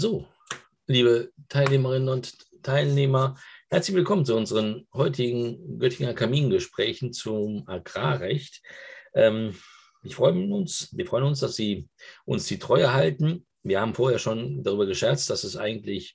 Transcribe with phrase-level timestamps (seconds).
[0.00, 0.28] So,
[0.86, 3.36] liebe Teilnehmerinnen und Teilnehmer,
[3.68, 8.62] herzlich willkommen zu unseren heutigen Göttinger Kamingesprächen zum Agrarrecht.
[9.12, 9.56] Ähm,
[10.04, 11.88] ich freue uns, wir freuen uns, dass Sie
[12.24, 13.44] uns die Treue halten.
[13.64, 16.14] Wir haben vorher schon darüber gescherzt, dass es eigentlich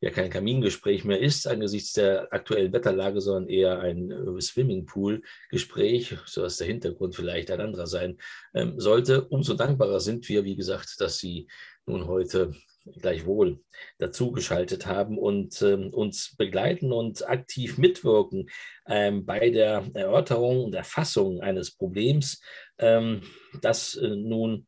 [0.00, 6.42] ja kein Kamingespräch mehr ist angesichts der aktuellen Wetterlage, sondern eher ein äh, Swimmingpool-Gespräch, so
[6.42, 8.18] dass der Hintergrund vielleicht ein anderer sein
[8.54, 9.22] ähm, sollte.
[9.28, 11.46] Umso dankbarer sind wir, wie gesagt, dass Sie
[11.86, 12.56] nun heute
[13.00, 13.60] gleichwohl
[13.98, 18.50] dazugeschaltet haben und ähm, uns begleiten und aktiv mitwirken
[18.86, 22.40] ähm, bei der Erörterung und Erfassung eines Problems,
[22.78, 23.22] ähm,
[23.60, 24.66] das äh, nun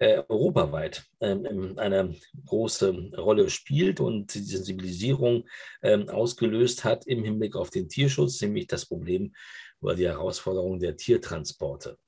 [0.00, 2.14] äh, europaweit ähm, eine
[2.46, 5.46] große Rolle spielt und die Sensibilisierung
[5.82, 9.34] ähm, ausgelöst hat im Hinblick auf den Tierschutz, nämlich das Problem
[9.82, 11.98] oder die Herausforderung der Tiertransporte.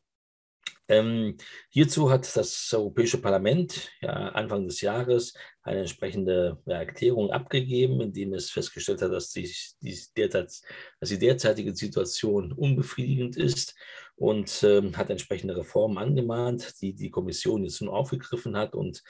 [0.88, 1.36] Ähm,
[1.70, 8.34] hierzu hat das Europäische Parlament ja, Anfang des Jahres eine entsprechende Erklärung abgegeben, in dem
[8.34, 9.50] es festgestellt hat, dass die,
[9.80, 10.60] die, derzeit,
[11.00, 13.74] dass die derzeitige Situation unbefriedigend ist
[14.16, 18.74] und ähm, hat entsprechende Reformen angemahnt, die die Kommission jetzt nun aufgegriffen hat.
[18.74, 19.02] Und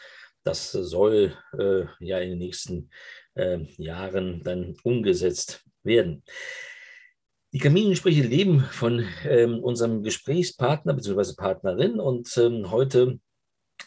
[0.45, 2.91] das soll äh, ja in den nächsten
[3.35, 6.23] äh, Jahren dann umgesetzt werden.
[7.55, 11.35] Die Kamingespräche leben von ähm, unserem Gesprächspartner bzw.
[11.37, 13.21] Partnerin und ähm, heute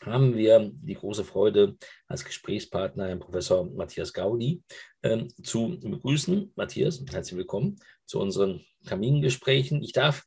[0.01, 1.75] haben wir die große Freude,
[2.07, 4.61] als Gesprächspartner Herrn Professor Matthias Gaudi
[5.01, 6.53] ähm, zu begrüßen.
[6.55, 9.81] Matthias, herzlich willkommen zu unseren Kamingesprächen.
[9.81, 10.25] Ich darf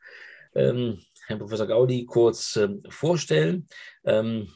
[0.57, 3.69] ähm, Herrn Professor Gaudi kurz ähm, vorstellen.
[4.03, 4.53] Ähm,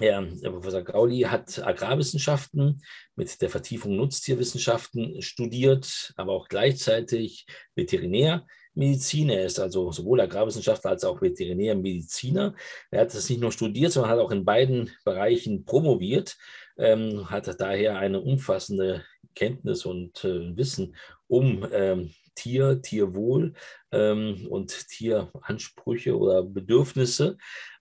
[0.00, 2.82] Herr Professor Gauli hat Agrarwissenschaften
[3.16, 9.28] mit der Vertiefung Nutztierwissenschaften studiert, aber auch gleichzeitig Veterinärmedizin.
[9.28, 12.54] Er ist also sowohl Agrarwissenschaftler als auch Veterinärmediziner.
[12.92, 16.36] Er hat das nicht nur studiert, sondern hat auch in beiden Bereichen promoviert,
[16.76, 20.94] ähm, hat daher eine umfassende Kenntnis und äh, Wissen
[21.26, 23.54] um ähm, Tier, Tierwohl
[23.90, 27.36] ähm, und Tieransprüche oder Bedürfnisse.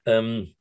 [0.06, 0.56] Ähm,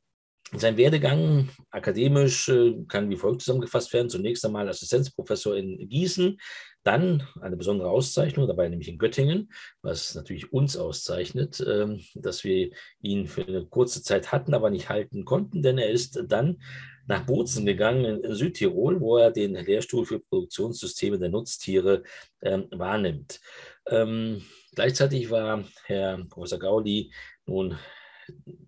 [0.53, 4.09] sein Werdegang akademisch äh, kann wie folgt zusammengefasst werden.
[4.09, 6.37] Zunächst einmal Assistenzprofessor in Gießen,
[6.83, 12.71] dann eine besondere Auszeichnung, dabei nämlich in Göttingen, was natürlich uns auszeichnet, ähm, dass wir
[13.01, 16.61] ihn für eine kurze Zeit hatten, aber nicht halten konnten, denn er ist dann
[17.07, 22.03] nach Bozen gegangen in Südtirol, wo er den Lehrstuhl für Produktionssysteme der Nutztiere
[22.41, 23.41] ähm, wahrnimmt.
[23.87, 24.43] Ähm,
[24.73, 27.11] gleichzeitig war Herr Professor Gauli
[27.45, 27.77] nun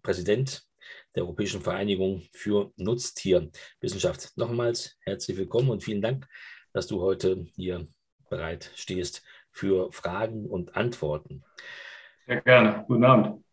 [0.03, 0.69] Präsident
[1.16, 4.38] der Europäischen Vereinigung für Nutztierwissenschaft.
[4.38, 6.28] Nochmals herzlich willkommen und vielen Dank,
[6.74, 7.88] dass du heute hier
[8.30, 11.44] bereit stehst für Fragen und Antworten.
[12.28, 12.86] Sehr gerne.
[12.88, 13.44] Guten Abend.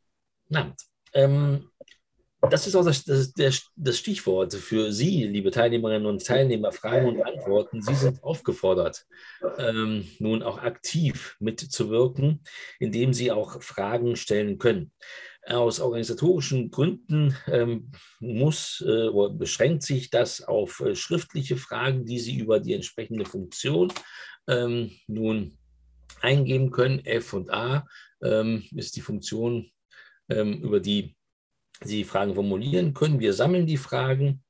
[0.49, 0.83] Guten Abend.
[1.15, 1.71] Ähm,
[2.51, 3.33] das ist auch das, das,
[3.75, 7.83] das, Stichwort für Sie, liebe Teilnehmerinnen und Teilnehmer, Fragen und Antworten.
[7.83, 9.07] Sie sind aufgefordert,
[9.59, 12.45] ähm, nun auch aktiv mitzuwirken,
[12.79, 14.93] indem Sie auch Fragen stellen können.
[15.49, 22.19] Aus organisatorischen Gründen ähm, muss äh, oder beschränkt sich das auf äh, schriftliche Fragen, die
[22.19, 23.93] Sie über die entsprechende Funktion
[24.49, 25.57] ähm, nun
[26.21, 27.05] eingeben können.
[27.05, 27.87] F und A
[28.23, 29.71] ähm, ist die Funktion,
[30.29, 31.15] ähm, über die
[31.81, 33.21] Sie Fragen formulieren können.
[33.21, 34.43] Wir sammeln die Fragen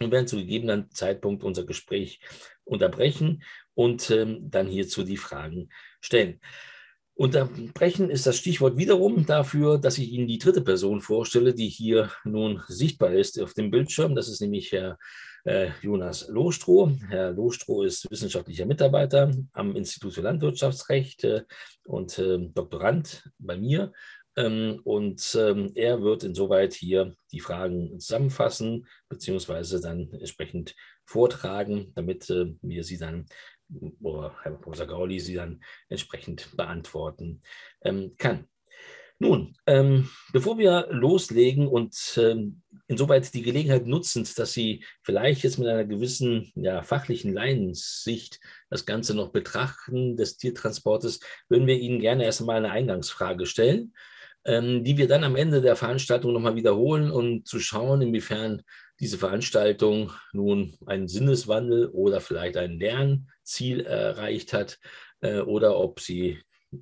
[0.00, 2.20] und werden zu gegebenen Zeitpunkt unser Gespräch
[2.64, 3.42] unterbrechen
[3.74, 5.68] und ähm, dann hierzu die Fragen
[6.00, 6.40] stellen.
[7.20, 12.10] Unterbrechen ist das Stichwort wiederum dafür, dass ich Ihnen die dritte Person vorstelle, die hier
[12.24, 14.14] nun sichtbar ist auf dem Bildschirm.
[14.14, 14.96] Das ist nämlich Herr
[15.44, 16.90] äh, Jonas Lohstroh.
[17.10, 21.42] Herr Lohstroh ist wissenschaftlicher Mitarbeiter am Institut für Landwirtschaftsrecht äh,
[21.84, 23.92] und äh, Doktorand bei mir.
[24.36, 30.74] Ähm, und ähm, er wird insoweit hier die Fragen zusammenfassen, beziehungsweise dann entsprechend
[31.10, 33.26] vortragen, damit äh, wir sie dann
[34.00, 37.42] oder Herr Professor Gauli sie dann entsprechend beantworten
[37.82, 38.46] ähm, kann.
[39.22, 45.58] Nun, ähm, bevor wir loslegen und ähm, insoweit die Gelegenheit nutzend, dass Sie vielleicht jetzt
[45.58, 48.40] mit einer gewissen ja, fachlichen Laiensicht
[48.70, 51.20] das Ganze noch betrachten des Tiertransportes,
[51.50, 53.92] würden wir Ihnen gerne erst einmal eine Eingangsfrage stellen,
[54.84, 58.62] die wir dann am Ende der Veranstaltung nochmal wiederholen, um zu schauen, inwiefern
[58.98, 64.78] diese Veranstaltung nun einen Sinneswandel oder vielleicht ein Lernziel erreicht hat
[65.20, 66.38] äh, oder ob sie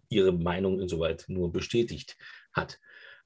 [0.09, 2.17] ihre Meinung insoweit nur bestätigt
[2.53, 2.79] hat.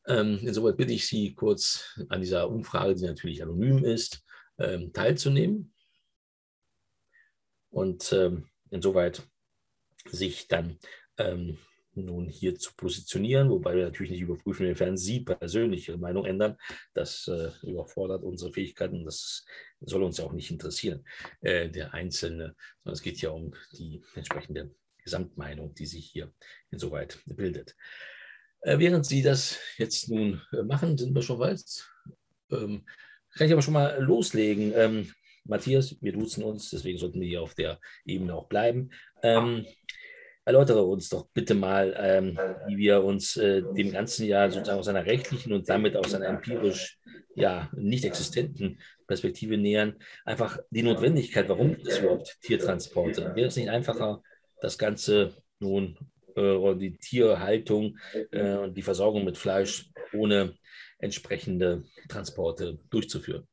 [0.07, 4.25] Ähm, insoweit bitte ich Sie kurz an dieser Umfrage, die natürlich anonym ist,
[4.59, 5.73] ähm, teilzunehmen
[7.71, 9.23] und ähm, insoweit
[10.11, 10.79] sich dann
[11.95, 16.57] nun hier zu positionieren, wobei wir natürlich nicht überprüfen, inwiefern Sie persönlich Ihre Meinung ändern.
[16.95, 19.05] Das äh, überfordert unsere Fähigkeiten.
[19.05, 19.45] Das
[19.81, 21.05] soll uns ja auch nicht interessieren,
[21.41, 24.75] äh, der Einzelne, sondern es geht ja um die entsprechende
[25.05, 26.33] Gesamtmeinung, die sich hier
[26.71, 27.77] insoweit bildet.
[28.61, 31.63] Äh, während Sie das jetzt nun äh, machen, sind wir schon weit.
[32.51, 32.87] Ähm,
[33.35, 34.73] kann ich aber schon mal loslegen.
[34.75, 35.13] Ähm,
[35.45, 38.91] Matthias, wir duzen uns, deswegen sollten wir hier auf der Ebene auch bleiben.
[39.23, 39.67] Ähm,
[40.45, 44.89] erläutere uns doch bitte mal, ähm, wie wir uns äh, dem ganzen Jahr sozusagen aus
[44.89, 46.99] einer rechtlichen und damit aus einer empirisch
[47.35, 49.95] ja, nicht existenten Perspektive nähern.
[50.25, 53.35] Einfach die Notwendigkeit, warum gibt es überhaupt Tiertransporte?
[53.35, 54.23] Wäre es nicht einfacher,
[54.61, 55.97] das Ganze nun
[56.37, 57.99] äh, oder die Tierhaltung
[58.31, 60.55] äh, und die Versorgung mit Fleisch ohne
[60.99, 63.47] entsprechende Transporte durchzuführen?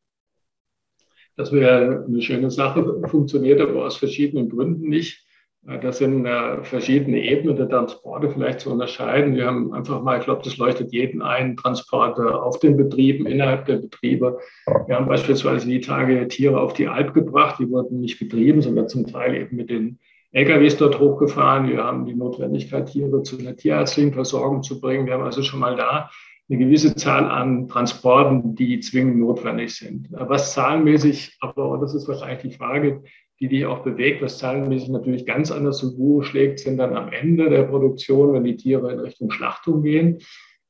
[1.36, 5.26] Das wäre eine schöne Sache, funktioniert aber aus verschiedenen Gründen nicht.
[5.62, 9.36] Das sind äh, verschiedene Ebenen der Transporte vielleicht zu unterscheiden.
[9.36, 13.66] Wir haben einfach mal, ich glaube, das leuchtet jeden ein, Transporte auf den Betrieben, innerhalb
[13.66, 14.40] der Betriebe.
[14.88, 18.88] Wir haben beispielsweise die Tage Tiere auf die Alp gebracht, die wurden nicht betrieben, sondern
[18.88, 20.00] zum Teil eben mit den
[20.32, 21.68] LKWs dort hochgefahren.
[21.68, 25.06] Wir haben die Notwendigkeit, Tiere zu einer tierärztlichen Versorgung zu bringen.
[25.08, 26.10] Wir haben also schon mal da
[26.50, 30.08] eine gewisse Zahl an Transporten, die zwingend notwendig sind.
[30.12, 33.04] Was zahlenmäßig, aber das ist wahrscheinlich die Frage,
[33.40, 37.12] die dich auch bewegt, was zahlenmäßig natürlich ganz anders zu Buche schlägt, sind dann am
[37.12, 40.20] Ende der Produktion, wenn die Tiere in Richtung Schlachtung gehen.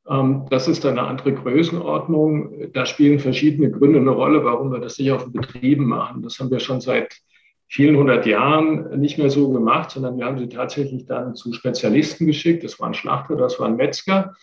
[0.08, 2.72] Ähm, das ist dann eine andere Größenordnung.
[2.74, 6.22] Da spielen verschiedene Gründe eine Rolle, warum wir das nicht auf den Betrieben machen.
[6.22, 7.18] Das haben wir schon seit
[7.68, 12.26] vielen hundert Jahren nicht mehr so gemacht, sondern wir haben sie tatsächlich dann zu Spezialisten
[12.26, 12.64] geschickt.
[12.64, 14.34] Das waren Schlachter, das waren Metzger.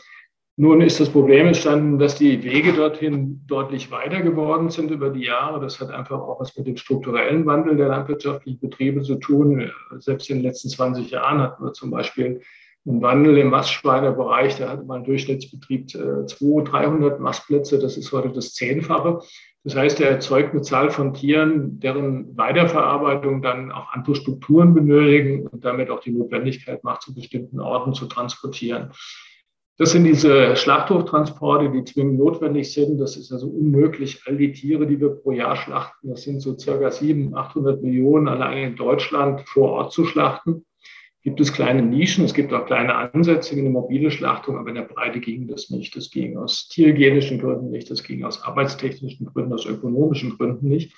[0.59, 5.25] Nun ist das Problem entstanden, dass die Wege dorthin deutlich weiter geworden sind über die
[5.25, 5.61] Jahre.
[5.61, 9.71] Das hat einfach auch was mit dem strukturellen Wandel der landwirtschaftlichen Betriebe zu tun.
[9.99, 12.41] Selbst in den letzten 20 Jahren hatten wir zum Beispiel
[12.87, 14.57] einen Wandel im Mastschweinerbereich.
[14.57, 17.79] Da hatte man Durchschnittsbetrieb 200, äh, 300 Mastplätze.
[17.79, 19.21] Das ist heute das Zehnfache.
[19.63, 25.49] Das heißt, er erzeugt eine Zahl von Tieren, deren Weiterverarbeitung dann auch andere Strukturen benötigen
[25.49, 28.93] und damit auch die Notwendigkeit macht, zu bestimmten Orten zu transportieren.
[29.79, 32.99] Das sind diese Schlachthoftransporte, die zwingend notwendig sind.
[32.99, 34.23] Das ist also unmöglich.
[34.25, 38.27] All die Tiere, die wir pro Jahr schlachten, das sind so circa 700, 800 Millionen
[38.27, 40.65] allein in Deutschland vor Ort zu schlachten.
[41.23, 44.77] Gibt es kleine Nischen, es gibt auch kleine Ansätze wie eine mobile Schlachtung, aber in
[44.77, 45.95] der Breite ging das nicht.
[45.95, 50.95] Das ging aus tierhygienischen Gründen nicht, das ging aus arbeitstechnischen Gründen, aus ökonomischen Gründen nicht.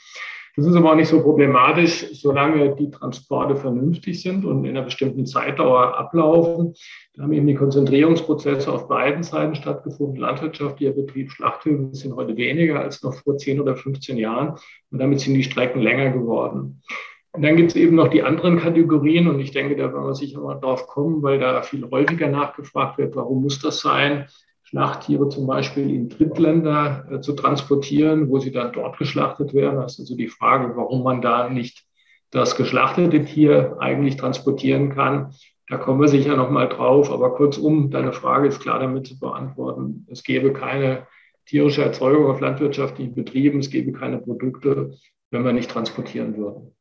[0.59, 4.85] Das ist aber auch nicht so problematisch, solange die Transporte vernünftig sind und in einer
[4.85, 6.75] bestimmten Zeitdauer ablaufen.
[7.15, 10.17] Da haben eben die Konzentrierungsprozesse auf beiden Seiten stattgefunden.
[10.17, 14.57] Landwirtschaftlicher Betrieb, Schlachthöfe sind heute weniger als noch vor 10 oder 15 Jahren.
[14.91, 16.83] Und damit sind die Strecken länger geworden.
[17.31, 19.29] Und dann gibt es eben noch die anderen Kategorien.
[19.29, 22.99] Und ich denke, da werden wir sicher mal drauf kommen, weil da viel häufiger nachgefragt
[22.99, 24.27] wird, warum muss das sein?
[24.69, 29.81] Schlachttiere zum Beispiel in Drittländer äh, zu transportieren, wo sie dann dort geschlachtet werden.
[29.81, 31.87] Das ist also die Frage, warum man da nicht
[32.31, 35.33] das geschlachtete Tier eigentlich transportieren kann.
[35.69, 37.11] Da kommen wir sicher noch mal drauf.
[37.11, 40.07] Aber kurzum, deine Frage ist klar damit zu beantworten.
[40.11, 41.07] Es gäbe keine
[41.47, 43.61] tierische Erzeugung auf landwirtschaftlichen Betrieben.
[43.61, 44.93] Es gäbe keine Produkte,
[45.31, 46.75] wenn wir nicht transportieren würden.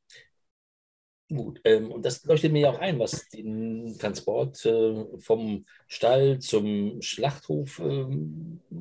[1.29, 6.39] Gut, ähm, und das leuchtet mir ja auch ein, was den Transport äh, vom Stall
[6.39, 8.06] zum Schlachthof äh,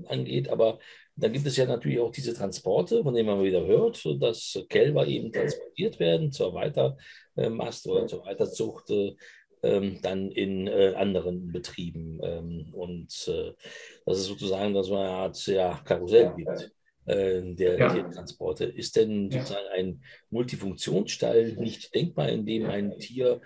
[0.06, 0.48] angeht.
[0.48, 0.78] Aber
[1.16, 5.08] dann gibt es ja natürlich auch diese Transporte, von denen man wieder hört, dass Kälber
[5.08, 9.16] eben transportiert werden zur Weitermast oder zur Weiterzucht, äh,
[9.64, 12.20] ähm, dann in äh, anderen Betrieben.
[12.22, 13.54] Ähm, und äh,
[14.04, 16.75] das ist sozusagen, dass man eine Art ja, Karussell gibt.
[17.06, 17.88] Äh, der ja.
[17.88, 18.64] Tiertransporte.
[18.64, 23.40] Ist denn sozusagen ein Multifunktionsstall nicht denkbar, in dem ein Tier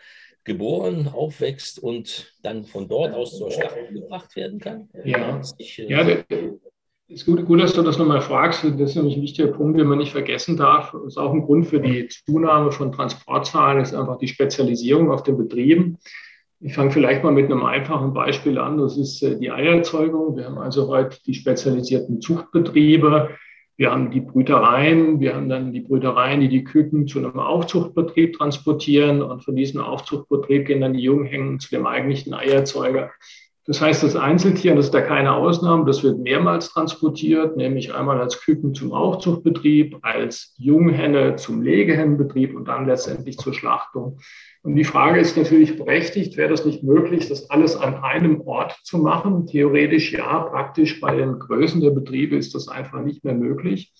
[0.44, 4.88] geboren, aufwächst und dann von dort aus zur Schlacht gebracht werden kann?
[5.04, 6.24] Ja, ich, äh, ja
[7.10, 8.64] ist gut, gut, dass du das nochmal fragst.
[8.64, 10.92] Das ist nämlich ein wichtiger Punkt, den man nicht vergessen darf.
[10.92, 15.24] Das ist auch ein Grund für die Zunahme von Transportzahlen, ist einfach die Spezialisierung auf
[15.24, 15.98] den Betrieben.
[16.60, 18.78] Ich fange vielleicht mal mit einem einfachen Beispiel an.
[18.78, 20.36] Das ist äh, die Eierzeugung.
[20.36, 23.30] Wir haben also heute die spezialisierten Zuchtbetriebe,
[23.80, 28.36] wir haben die Brütereien, wir haben dann die Brütereien, die die Küken zu einem Aufzuchtbetrieb
[28.36, 33.10] transportieren und von diesem Aufzuchtbetrieb gehen dann die Junghängen zu dem eigentlichen Eierzeuger.
[33.70, 38.20] Das heißt, das Einzeltier, das ist da keine Ausnahme, das wird mehrmals transportiert, nämlich einmal
[38.20, 44.18] als Küken zum Aufzuchtbetrieb, als Junghenne zum Legehennenbetrieb und dann letztendlich zur Schlachtung.
[44.62, 48.76] Und die Frage ist natürlich berechtigt, wäre das nicht möglich, das alles an einem Ort
[48.82, 49.46] zu machen?
[49.46, 53.92] Theoretisch ja, praktisch bei den Größen der Betriebe ist das einfach nicht mehr möglich.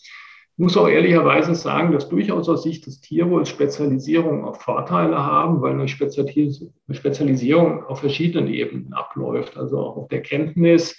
[0.60, 5.72] Muss auch ehrlicherweise sagen, dass durchaus aus Sicht des Tierwohls Spezialisierung auch Vorteile haben, weil
[5.72, 10.96] eine Spezialisierung auf verschiedenen Ebenen abläuft, also auch auf der Kenntnis,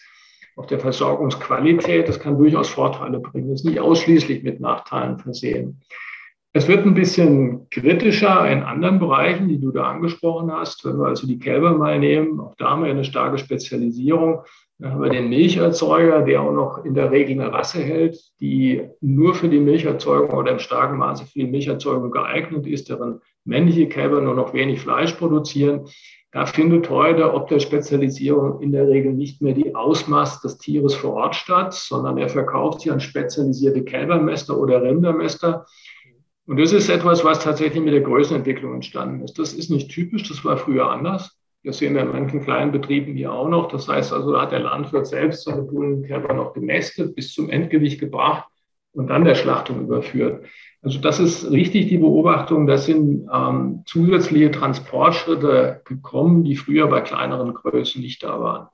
[0.55, 2.07] auf der Versorgungsqualität.
[2.07, 3.49] Das kann durchaus Vorteile bringen.
[3.49, 5.79] Das ist nicht ausschließlich mit Nachteilen versehen.
[6.53, 10.83] Es wird ein bisschen kritischer in anderen Bereichen, die du da angesprochen hast.
[10.83, 14.41] Wenn wir also die Kälber mal nehmen, auch da haben wir eine starke Spezialisierung.
[14.81, 18.81] Dann haben wir den Milcherzeuger, der auch noch in der Regel eine Rasse hält, die
[18.99, 23.87] nur für die Milcherzeugung oder im starken Maße für die Milcherzeugung geeignet ist, deren männliche
[23.87, 25.85] Kälber nur noch wenig Fleisch produzieren.
[26.31, 30.95] Da findet heute ob der Spezialisierung in der Regel nicht mehr die Ausmaß des Tieres
[30.95, 35.67] vor Ort statt, sondern er verkauft sie an spezialisierte Kälbermäster oder Rindermäster
[36.47, 39.37] und das ist etwas, was tatsächlich mit der Größenentwicklung entstanden ist.
[39.37, 41.40] Das ist nicht typisch, das war früher anders.
[41.63, 43.67] Das sehen wir in manchen kleinen Betrieben hier auch noch.
[43.67, 47.99] Das heißt also, da hat der Landwirt selbst seine Bullenkälber noch gemästet, bis zum Endgewicht
[47.99, 48.47] gebracht
[48.93, 50.45] und dann der Schlachtung überführt.
[50.81, 52.65] Also das ist richtig die Beobachtung.
[52.65, 58.67] Da sind ähm, zusätzliche Transportschritte gekommen, die früher bei kleineren Größen nicht da waren.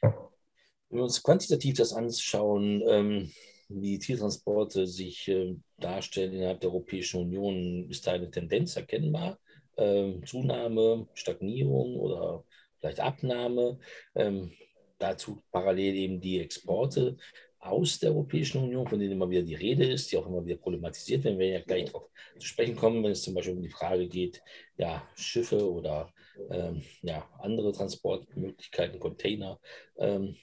[0.00, 3.30] Wenn wir uns quantitativ das anschauen, ähm,
[3.68, 9.38] wie Tiertransporte sich äh, darstellen innerhalb der Europäischen Union, ist da eine Tendenz erkennbar?
[9.76, 12.44] Ähm, Zunahme, Stagnierung oder
[12.78, 13.78] vielleicht Abnahme.
[14.14, 14.52] Ähm,
[14.98, 17.16] dazu parallel eben die Exporte
[17.58, 20.56] aus der Europäischen Union, von denen immer wieder die Rede ist, die auch immer wieder
[20.56, 21.38] problematisiert werden.
[21.38, 24.08] Wir werden ja gleich darauf zu sprechen kommen, wenn es zum Beispiel um die Frage
[24.08, 24.42] geht,
[24.76, 26.12] ja, Schiffe oder
[26.50, 29.58] ähm, ja, andere Transportmöglichkeiten, Container.
[29.98, 30.36] Ähm,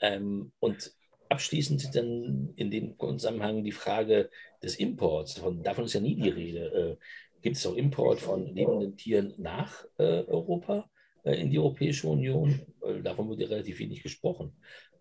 [0.00, 0.92] ähm, und
[1.28, 4.30] abschließend dann in dem Zusammenhang die Frage
[4.62, 5.34] des Imports.
[5.34, 6.98] Davon, davon ist ja nie die Rede.
[7.00, 7.04] Äh,
[7.46, 10.90] gibt es auch Import von lebenden Tieren nach äh, Europa
[11.22, 12.60] äh, in die Europäische Union?
[13.04, 14.52] davon wird ja relativ wenig gesprochen.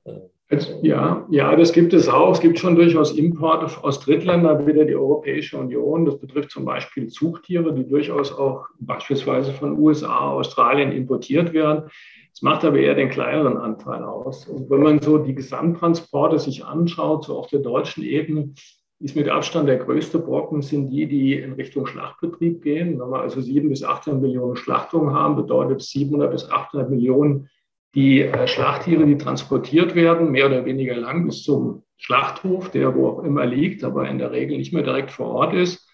[0.04, 2.34] Äh, ja, ja, das gibt es auch.
[2.34, 6.06] Es gibt schon durchaus Importe aus Drittländern wieder die Europäische Union.
[6.06, 11.90] Das betrifft zum Beispiel Zugtiere, die durchaus auch beispielsweise von USA, Australien importiert werden.
[12.32, 14.48] Es macht aber eher den kleineren Anteil aus.
[14.48, 18.54] Und wenn man so die Gesamttransporte sich anschaut, so auf der deutschen Ebene,
[19.00, 23.00] ist mit Abstand der größte Brocken sind die, die in Richtung Schlachtbetrieb gehen.
[23.00, 27.50] Wenn wir also sieben bis 800 Millionen Schlachtungen haben, bedeutet 700 bis 800 Millionen
[27.94, 33.08] die äh, Schlachttiere, die transportiert werden, mehr oder weniger lang bis zum Schlachthof, der wo
[33.08, 35.86] auch immer liegt, aber in der Regel nicht mehr direkt vor Ort ist.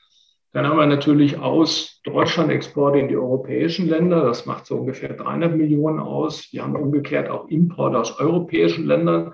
[0.54, 4.26] Dann haben wir natürlich aus Deutschland Exporte in die europäischen Länder.
[4.26, 6.50] Das macht so ungefähr 300 Millionen aus.
[6.52, 9.34] Wir haben umgekehrt auch Importe aus europäischen Ländern.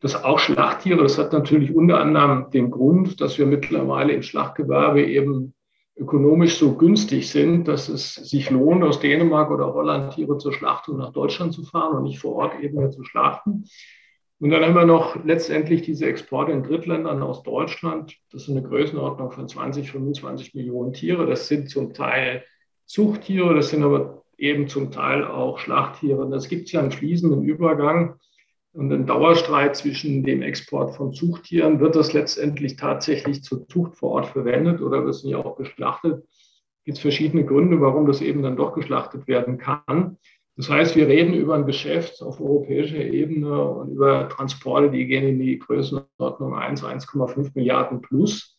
[0.00, 1.02] Das auch Schlachttiere.
[1.02, 5.54] Das hat natürlich unter anderem den Grund, dass wir mittlerweile im Schlachtgewerbe eben
[5.96, 10.98] ökonomisch so günstig sind, dass es sich lohnt, aus Dänemark oder Holland Tiere zur Schlachtung
[10.98, 13.64] nach Deutschland zu fahren und nicht vor Ort eben mehr zu schlachten.
[14.38, 18.14] Und dann haben wir noch letztendlich diese Exporte in Drittländern aus Deutschland.
[18.30, 21.26] Das ist eine Größenordnung von 20, 25 Millionen Tiere.
[21.26, 22.44] Das sind zum Teil
[22.84, 26.28] Zuchttiere, das sind aber eben zum Teil auch Schlachttiere.
[26.28, 28.16] Das gibt es ja einen fließenden Übergang
[28.76, 31.80] und einen Dauerstreit zwischen dem Export von Zuchttieren.
[31.80, 36.24] Wird das letztendlich tatsächlich zur Zucht vor Ort verwendet oder wird es nicht auch geschlachtet?
[36.24, 40.18] Es gibt verschiedene Gründe, warum das eben dann doch geschlachtet werden kann.
[40.56, 45.26] Das heißt, wir reden über ein Geschäft auf europäischer Ebene und über Transporte, die gehen
[45.26, 48.55] in die Größenordnung 1, 1,5 Milliarden plus.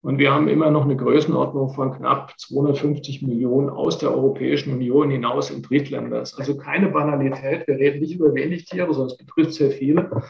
[0.00, 5.10] Und wir haben immer noch eine Größenordnung von knapp 250 Millionen aus der Europäischen Union
[5.10, 6.18] hinaus in Drittländer.
[6.18, 7.66] Also keine Banalität.
[7.66, 10.22] Wir reden nicht über wenig Tiere, sondern es betrifft sehr viele.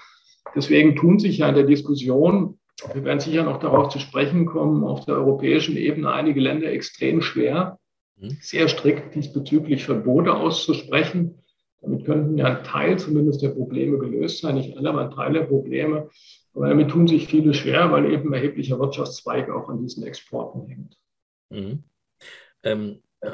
[0.55, 2.59] Deswegen tun sich ja in der Diskussion,
[2.95, 7.21] wir werden sicher noch darauf zu sprechen kommen, auf der europäischen Ebene einige Länder extrem
[7.21, 7.79] schwer,
[8.21, 8.37] Mhm.
[8.41, 11.43] sehr strikt diesbezüglich Verbote auszusprechen.
[11.81, 15.33] Damit könnten ja ein Teil zumindest der Probleme gelöst sein, nicht alle, aber ein Teil
[15.33, 16.11] der Probleme.
[16.55, 20.97] Aber damit tun sich viele schwer, weil eben erheblicher Wirtschaftszweig auch an diesen Exporten hängt.
[21.51, 21.85] Mhm.
[22.65, 23.31] Ähm, äh,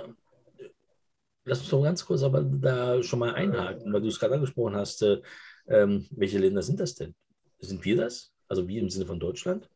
[1.45, 4.77] lass uns doch ganz kurz aber da schon mal einhaken, weil du es gerade angesprochen
[4.77, 5.03] hast.
[5.03, 5.23] Äh,
[5.67, 7.15] ähm, welche Länder sind das denn?
[7.59, 8.33] Sind wir das?
[8.49, 9.71] Also wie im Sinne von Deutschland?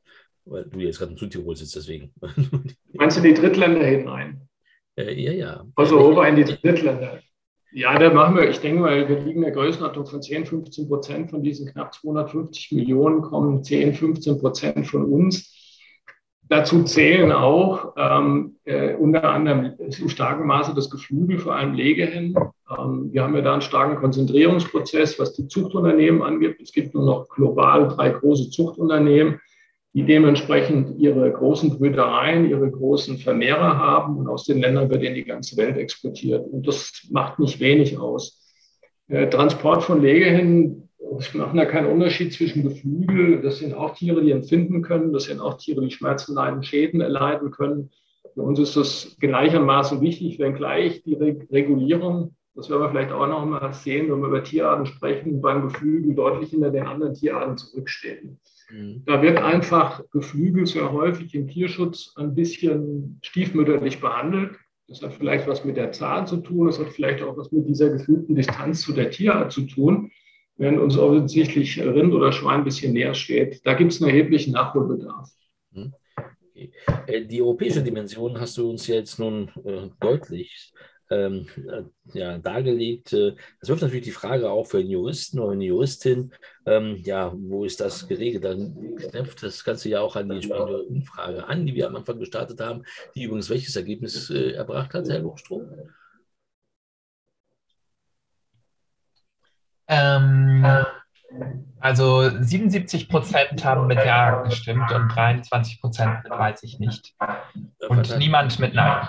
[0.45, 2.13] Weil du jetzt gerade in Südtirol sitzt, deswegen.
[2.93, 4.49] Meinst du die Drittländer hinein?
[4.97, 5.67] Äh, ja, ja.
[5.75, 7.21] Also Europa in die Drittländer.
[7.71, 10.89] Ja, da machen wir, ich denke mal, wir liegen in der Größenordnung von 10, 15
[10.89, 15.55] Prozent von diesen knapp 250 Millionen, kommen 10, 15 Prozent von uns.
[16.49, 22.35] Dazu zählen auch ähm, äh, unter anderem in starkem Maße das Geflügel, vor allem Legehennen.
[22.79, 26.57] Ähm, wir haben ja da einen starken Konzentrierungsprozess, was die Zuchtunternehmen angeht.
[26.63, 29.41] Es gibt nur noch global drei große Zuchtunternehmen
[29.95, 35.15] die dementsprechend ihre großen Brüdereien, ihre großen Vermehrer haben und aus den Ländern wird in
[35.15, 36.47] die ganze Welt exportiert.
[36.47, 38.45] Und das macht nicht wenig aus.
[39.09, 44.31] Transport von Legehennen wir machen da keinen Unterschied zwischen Geflügel, das sind auch Tiere, die
[44.31, 47.91] empfinden können, das sind auch Tiere, die Schmerzen leiden, Schäden erleiden können.
[48.35, 53.45] Für uns ist das gleichermaßen wichtig, wenngleich die Regulierung, das werden wir vielleicht auch noch
[53.45, 58.39] mal sehen, wenn wir über Tierarten sprechen, beim Geflügel deutlich hinter den anderen Tierarten zurückstehen.
[58.71, 59.03] Mhm.
[59.07, 64.57] Da wird einfach Geflügel sehr häufig im Tierschutz ein bisschen stiefmütterlich behandelt.
[64.89, 67.69] Das hat vielleicht was mit der Zahl zu tun, das hat vielleicht auch was mit
[67.69, 70.11] dieser gefühlten Distanz zu der Tierart zu tun,
[70.57, 73.61] während uns offensichtlich Rind oder Schwein ein bisschen näher steht.
[73.67, 75.31] Da gibt es einen erheblichen Nachholbedarf.
[75.73, 75.93] Mhm.
[77.07, 80.73] Äh, die europäische Dimension hast du uns jetzt nun äh, deutlich
[81.11, 81.83] ähm, äh,
[82.19, 83.13] ja, dargelegt.
[83.13, 86.33] Äh, das wirft natürlich die Frage auch für einen Juristen oder eine Juristin,
[86.67, 88.45] ähm, ja, wo ist das geregelt?
[88.45, 92.19] Dann knüpft das Ganze ja auch an die entsprechende Umfrage an, die wir am Anfang
[92.19, 92.85] gestartet haben,
[93.15, 95.67] die übrigens welches Ergebnis äh, erbracht hat, Herr Luchstroh?
[99.91, 100.65] Ähm,
[101.81, 107.15] also 77 Prozent haben mit Ja gestimmt und 23 Prozent mit Weiß ich nicht.
[107.89, 109.09] Und niemand mit Nein.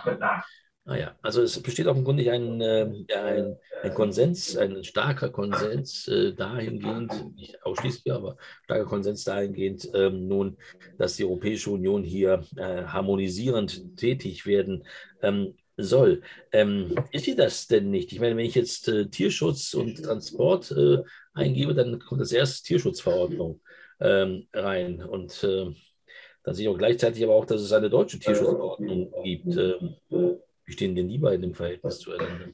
[0.89, 6.33] Naja, ah also es besteht offenkundig ein, äh, ein, ein Konsens, ein starker Konsens äh,
[6.33, 10.57] dahingehend, nicht ausschließlich, aber starker Konsens dahingehend, ähm, nun,
[10.97, 14.83] dass die Europäische Union hier äh, harmonisierend tätig werden
[15.21, 16.23] ähm, soll.
[16.51, 18.11] Ähm, ist sie das denn nicht?
[18.11, 21.03] Ich meine, wenn ich jetzt äh, Tierschutz und Transport äh,
[21.33, 23.61] eingebe, dann kommt das erste Tierschutzverordnung
[23.99, 25.67] ähm, rein und äh,
[26.41, 29.55] dann sehe ich auch gleichzeitig aber auch, dass es eine deutsche Tierschutzverordnung gibt.
[30.69, 32.49] Wie stehen denn die beiden im Verhältnis zueinander?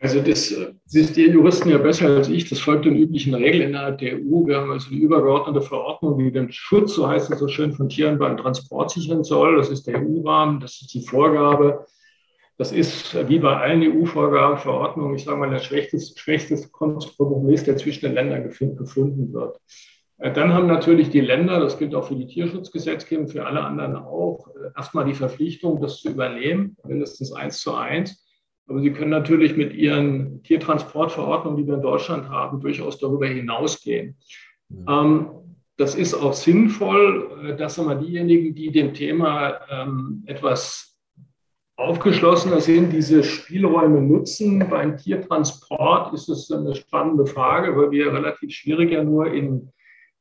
[0.00, 0.52] Also das
[0.90, 2.48] wisst ihr Juristen ja besser als ich.
[2.48, 4.44] Das folgt den üblichen Regeln innerhalb der EU.
[4.44, 7.88] Wir haben also die übergeordnete Verordnung, die den Schutz, so heißt es so schön, von
[7.88, 9.56] Tieren beim Transport sichern soll.
[9.56, 11.86] Das ist der EU-Rahmen, das ist die Vorgabe.
[12.56, 17.76] Das ist wie bei allen EU-Vorgaben, Verordnungen, ich sage mal, der schwächste, schwächste Kompromiss, der
[17.76, 19.60] zwischen den Ländern gefunden wird.
[20.18, 23.96] Äh, dann haben natürlich die Länder, das gilt auch für die Tierschutzgesetzgebung, für alle anderen
[23.96, 28.24] auch, äh, erstmal die Verpflichtung, das zu übernehmen, mindestens eins zu eins.
[28.66, 34.16] Aber sie können natürlich mit ihren Tiertransportverordnungen, die wir in Deutschland haben, durchaus darüber hinausgehen.
[34.70, 35.28] Mhm.
[35.78, 40.88] das ist auch sinnvoll, äh, dass wir diejenigen, die dem Thema ähm, etwas
[41.76, 44.68] aufgeschlossener sind, diese Spielräume nutzen.
[44.68, 49.70] Beim Tiertransport ist es eine spannende Frage, weil wir relativ schwierig ja nur in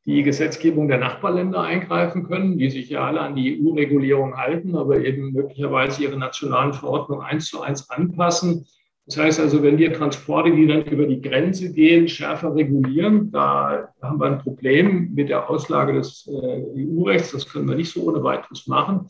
[0.07, 5.03] die Gesetzgebung der Nachbarländer eingreifen können, die sich ja alle an die EU-Regulierung halten, aber
[5.03, 8.65] eben möglicherweise ihre nationalen Verordnungen eins zu eins anpassen.
[9.05, 13.89] Das heißt also, wenn wir Transporte, die dann über die Grenze gehen, schärfer regulieren, da
[14.01, 17.31] haben wir ein Problem mit der Auslage des äh, EU-Rechts.
[17.31, 19.07] Das können wir nicht so ohne weiteres machen.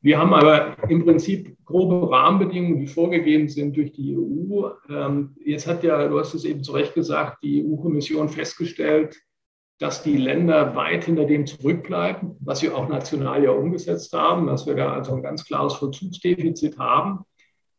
[0.00, 4.70] Wir haben aber im Prinzip grobe Rahmenbedingungen, die vorgegeben sind durch die EU.
[4.88, 9.16] Ähm, jetzt hat ja, du hast es eben zu Recht gesagt, die EU-Kommission festgestellt,
[9.78, 14.66] dass die Länder weit hinter dem zurückbleiben, was wir auch national ja umgesetzt haben, dass
[14.66, 17.24] wir da also ein ganz klares Vollzugsdefizit haben,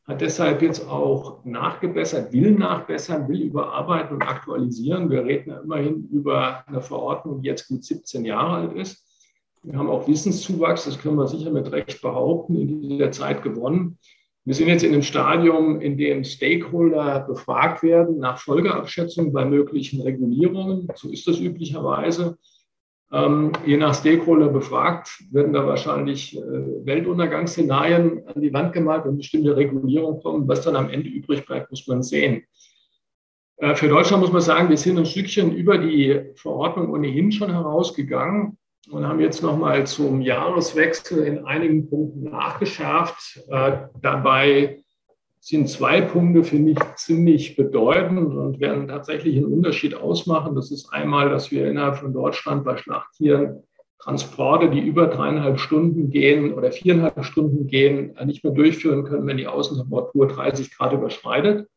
[0.05, 5.10] hat deshalb jetzt auch nachgebessert, will nachbessern, will überarbeiten und aktualisieren.
[5.10, 9.03] Wir reden ja immerhin über eine Verordnung, die jetzt gut 17 Jahre alt ist.
[9.63, 13.97] Wir haben auch Wissenszuwachs, das können wir sicher mit Recht behaupten, in dieser Zeit gewonnen.
[14.47, 20.01] Wir sind jetzt in einem Stadium, in dem Stakeholder befragt werden nach Folgeabschätzungen bei möglichen
[20.01, 20.88] Regulierungen.
[20.95, 22.38] So ist das üblicherweise.
[23.12, 29.17] Ähm, je nach Stakeholder befragt, werden da wahrscheinlich äh, Weltuntergangsszenarien an die Wand gemalt, wenn
[29.17, 30.47] bestimmte Regulierungen kommen.
[30.47, 32.43] Was dann am Ende übrig bleibt, muss man sehen.
[33.57, 37.51] Äh, für Deutschland muss man sagen, wir sind ein Stückchen über die Verordnung ohnehin schon
[37.51, 38.57] herausgegangen
[38.90, 43.42] und haben jetzt nochmal zum Jahreswechsel in einigen Punkten nachgeschärft.
[43.50, 44.84] Äh, dabei
[45.40, 50.56] sind zwei Punkte, finde ich, ziemlich bedeutend und werden tatsächlich einen Unterschied ausmachen.
[50.56, 53.63] Das ist einmal, dass wir innerhalb von Deutschland bei Schlachttieren
[54.00, 59.38] Transporte, die über dreieinhalb Stunden gehen oder viereinhalb Stunden gehen, nicht mehr durchführen können, wenn
[59.38, 61.68] die Außentemperatur 30 Grad überschreitet.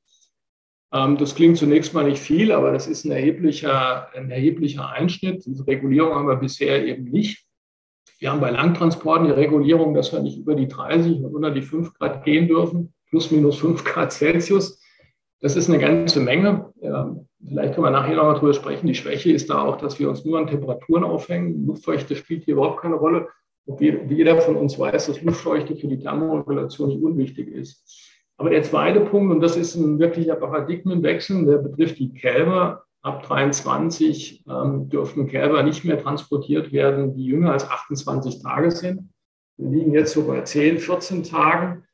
[0.92, 5.44] Ähm, das klingt zunächst mal nicht viel, aber das ist ein erheblicher, ein erheblicher Einschnitt.
[5.46, 7.46] Diese Regulierung haben wir bisher eben nicht.
[8.18, 11.62] Wir haben bei Langtransporten die Regulierung, dass wir nicht über die 30 und unter die
[11.62, 14.78] 5 Grad gehen dürfen, plus minus 5 Grad Celsius.
[15.40, 16.70] Das ist eine ganze Menge.
[16.76, 18.86] Vielleicht können wir nachher noch mal drüber sprechen.
[18.86, 21.66] Die Schwäche ist da auch, dass wir uns nur an Temperaturen aufhängen.
[21.66, 23.28] Luftfeuchte spielt hier überhaupt keine Rolle.
[23.64, 28.09] Und jeder von uns weiß, dass Luftfeuchte für die Thermoregulation nicht unwichtig ist.
[28.40, 32.84] Aber der zweite Punkt, und das ist ein wirklicher Paradigmenwechsel, der betrifft die Kälber.
[33.02, 39.10] Ab 23 ähm, dürfen Kälber nicht mehr transportiert werden, die jünger als 28 Tage sind.
[39.58, 41.84] Wir liegen jetzt so bei 10, 14 Tagen.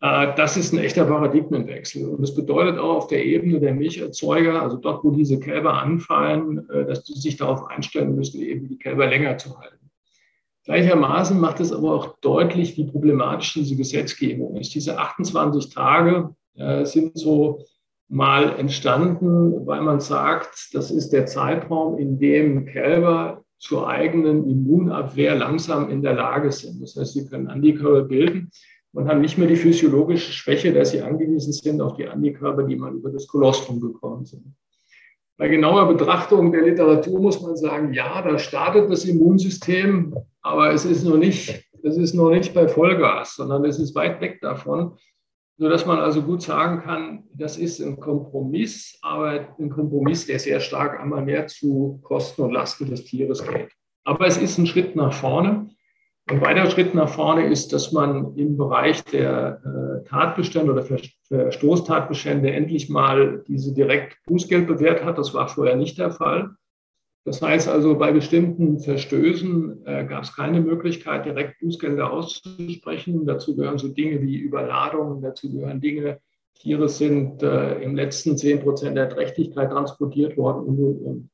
[0.00, 2.08] Äh, das ist ein echter Paradigmenwechsel.
[2.08, 6.70] Und das bedeutet auch auf der Ebene der Milcherzeuger, also dort, wo diese Kälber anfallen,
[6.70, 9.81] äh, dass die sich darauf einstellen müssen, eben die Kälber länger zu halten.
[10.64, 14.74] Gleichermaßen macht es aber auch deutlich, wie problematisch diese Gesetzgebung ist.
[14.74, 17.64] Diese 28 Tage äh, sind so
[18.08, 25.34] mal entstanden, weil man sagt, das ist der Zeitraum, in dem Kälber zur eigenen Immunabwehr
[25.34, 26.82] langsam in der Lage sind.
[26.82, 28.50] Das heißt, sie können Antikörper bilden
[28.92, 32.76] und haben nicht mehr die physiologische Schwäche, dass sie angewiesen sind auf die Antikörper, die
[32.76, 34.54] man über das Kolostrum bekommen sind.
[35.38, 40.84] Bei genauer Betrachtung der Literatur muss man sagen, ja, da startet das Immunsystem, aber es
[40.84, 44.96] ist noch nicht, es ist noch nicht bei Vollgas, sondern es ist weit weg davon,
[45.56, 50.60] sodass man also gut sagen kann, das ist ein Kompromiss, aber ein Kompromiss, der sehr
[50.60, 53.70] stark einmal mehr zu Kosten und Lasten des Tieres geht.
[54.04, 55.70] Aber es ist ein Schritt nach vorne.
[56.26, 60.84] Ein weiterer Schritt nach vorne ist, dass man im Bereich der äh, Tatbestände oder
[61.28, 65.18] Verstoßtatbestände endlich mal diese direkt Bußgeld bewährt hat.
[65.18, 66.50] Das war vorher nicht der Fall.
[67.24, 73.26] Das heißt also, bei bestimmten Verstößen äh, gab es keine Möglichkeit, direkt Bußgelder auszusprechen.
[73.26, 76.20] Dazu gehören so Dinge wie Überladungen, dazu gehören Dinge,
[76.54, 81.30] Tiere sind äh, im letzten 10 Prozent der Trächtigkeit transportiert worden und, und, und.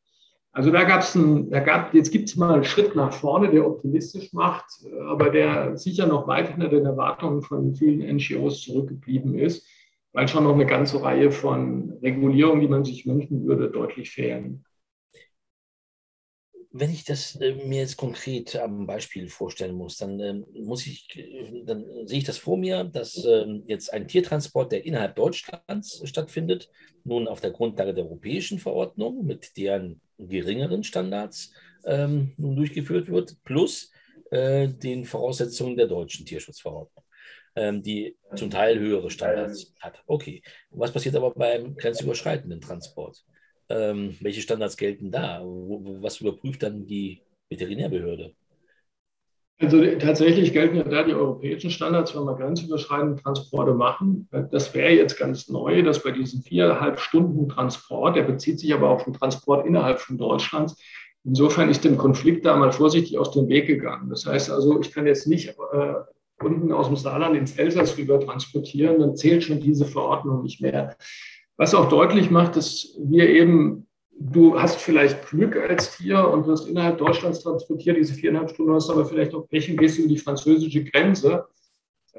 [0.59, 3.49] Also da gab es ein, da gab, jetzt gibt es mal einen Schritt nach vorne,
[3.49, 4.65] der optimistisch macht,
[5.07, 9.65] aber der sicher noch weit hinter den Erwartungen von vielen NGOs zurückgeblieben ist,
[10.13, 14.65] weil schon noch eine ganze Reihe von Regulierungen, die man sich wünschen würde, deutlich fehlen.
[16.73, 21.07] Wenn ich das äh, mir jetzt konkret am Beispiel vorstellen muss, dann äh, muss ich,
[21.67, 26.69] dann sehe ich das vor mir, dass äh, jetzt ein Tiertransport, der innerhalb Deutschlands stattfindet,
[27.05, 31.53] nun auf der Grundlage der europäischen Verordnung mit deren geringeren Standards
[31.85, 33.91] ähm, nun durchgeführt wird, plus
[34.31, 37.05] äh, den Voraussetzungen der deutschen Tierschutzverordnung,
[37.57, 40.03] ähm, die zum Teil höhere Standards hat.
[40.07, 43.25] Okay, was passiert aber beim grenzüberschreitenden Transport?
[43.71, 45.43] Ähm, welche Standards gelten da?
[45.43, 48.35] Was überprüft dann die Veterinärbehörde?
[49.61, 54.29] Also tatsächlich gelten ja da die europäischen Standards, wenn wir grenzüberschreitende Transporte machen.
[54.53, 58.89] Das wäre jetzt ganz neu, dass bei diesem viereinhalb Stunden Transport, der bezieht sich aber
[58.91, 60.81] auf den Transport innerhalb von Deutschlands,
[61.25, 64.09] insofern ist dem Konflikt da mal vorsichtig aus dem Weg gegangen.
[64.11, 65.95] Das heißt also, ich kann jetzt nicht äh,
[66.41, 70.97] unten aus dem Saarland ins Elsass rüber transportieren, dann zählt schon diese Verordnung nicht mehr.
[71.57, 73.88] Was auch deutlich macht, dass wir eben
[74.21, 78.91] du hast vielleicht Glück als Tier und wirst innerhalb Deutschlands transportiert, diese viereinhalb Stunden hast
[78.91, 81.47] aber vielleicht auch Pech und gehst über die französische Grenze.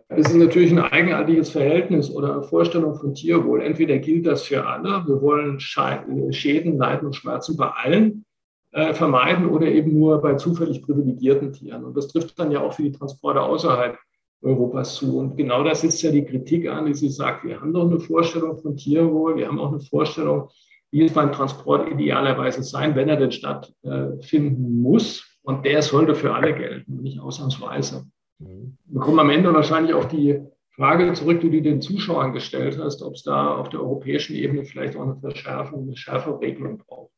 [0.08, 3.62] Das ist natürlich ein eigenartiges Verhältnis oder eine Vorstellung von Tierwohl.
[3.62, 8.26] Entweder gilt das für alle, wir wollen Schäden, Leiden und Schmerzen bei allen
[8.72, 11.84] äh, vermeiden oder eben nur bei zufällig privilegierten Tieren.
[11.84, 13.98] Und das trifft dann ja auch für die Transporte außerhalb
[14.42, 15.18] Europas zu.
[15.18, 18.00] Und genau das ist ja die Kritik an, die sie sagt, wir haben doch eine
[18.00, 20.50] Vorstellung von Tierwohl, wir haben auch eine Vorstellung
[20.92, 25.26] wie es beim Transport idealerweise sein, wenn er denn stattfinden muss.
[25.42, 28.06] Und der sollte für alle gelten, nicht ausnahmsweise.
[28.40, 28.78] Mhm.
[28.86, 33.02] Wir kommen am Ende wahrscheinlich auf die Frage zurück, die du den Zuschauern gestellt hast,
[33.02, 37.12] ob es da auf der europäischen Ebene vielleicht auch eine Verschärfung, eine schärfere Regelung braucht.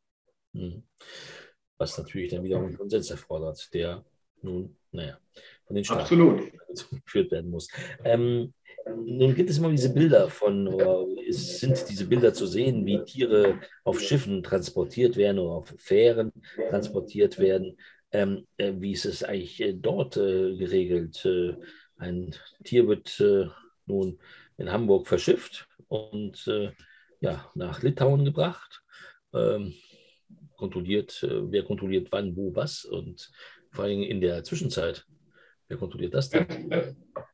[0.53, 0.84] Mhm.
[1.77, 4.03] Was natürlich dann wiederum einen Konsens erfordert, der
[4.41, 5.17] nun, naja,
[5.65, 6.41] von den Staaten Absolut.
[7.05, 7.67] geführt werden muss.
[8.03, 8.53] Ähm,
[8.88, 13.04] nun gibt es immer diese Bilder von, oder es sind diese Bilder zu sehen, wie
[13.04, 16.32] Tiere auf Schiffen transportiert werden oder auf Fähren
[16.70, 17.78] transportiert werden.
[18.12, 21.24] Ähm, äh, wie ist es eigentlich äh, dort äh, geregelt?
[21.26, 21.56] Äh,
[21.98, 23.48] ein Tier wird äh,
[23.86, 24.20] nun
[24.58, 26.72] in Hamburg verschifft und äh,
[27.22, 28.82] ja, nach Litauen gebracht.
[29.34, 29.74] Ähm,
[30.58, 33.32] kontrolliert, wer kontrolliert wann, wo, was und
[33.72, 35.08] vor allem in der Zwischenzeit
[35.71, 36.45] Wer kontrolliert das denn?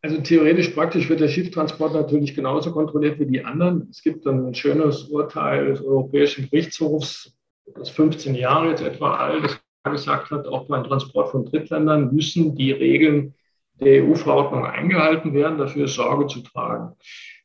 [0.03, 3.87] Also theoretisch praktisch wird der Schifftransport natürlich genauso kontrolliert wie die anderen.
[3.89, 7.35] Es gibt ein schönes Urteil des Europäischen Gerichtshofs,
[7.73, 12.53] das 15 Jahre jetzt etwa alt, das gesagt hat, auch beim Transport von Drittländern müssen
[12.53, 13.33] die Regeln
[13.79, 16.95] der EU-Verordnung eingehalten werden, dafür Sorge zu tragen.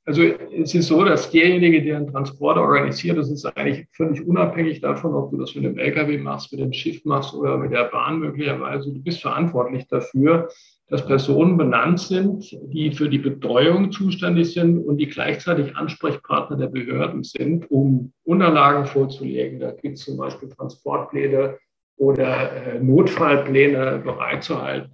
[0.05, 4.81] Also es ist so, dass derjenige, der einen Transport organisiert, das ist eigentlich völlig unabhängig
[4.81, 7.85] davon, ob du das mit dem LKW machst, mit dem Schiff machst oder mit der
[7.85, 8.93] Bahn möglicherweise.
[8.93, 10.49] Du bist verantwortlich dafür,
[10.89, 16.67] dass Personen benannt sind, die für die Betreuung zuständig sind und die gleichzeitig Ansprechpartner der
[16.67, 19.61] Behörden sind, um Unterlagen vorzulegen.
[19.61, 21.57] Da gibt es zum Beispiel Transportpläne
[21.97, 24.93] oder äh, Notfallpläne bereitzuhalten.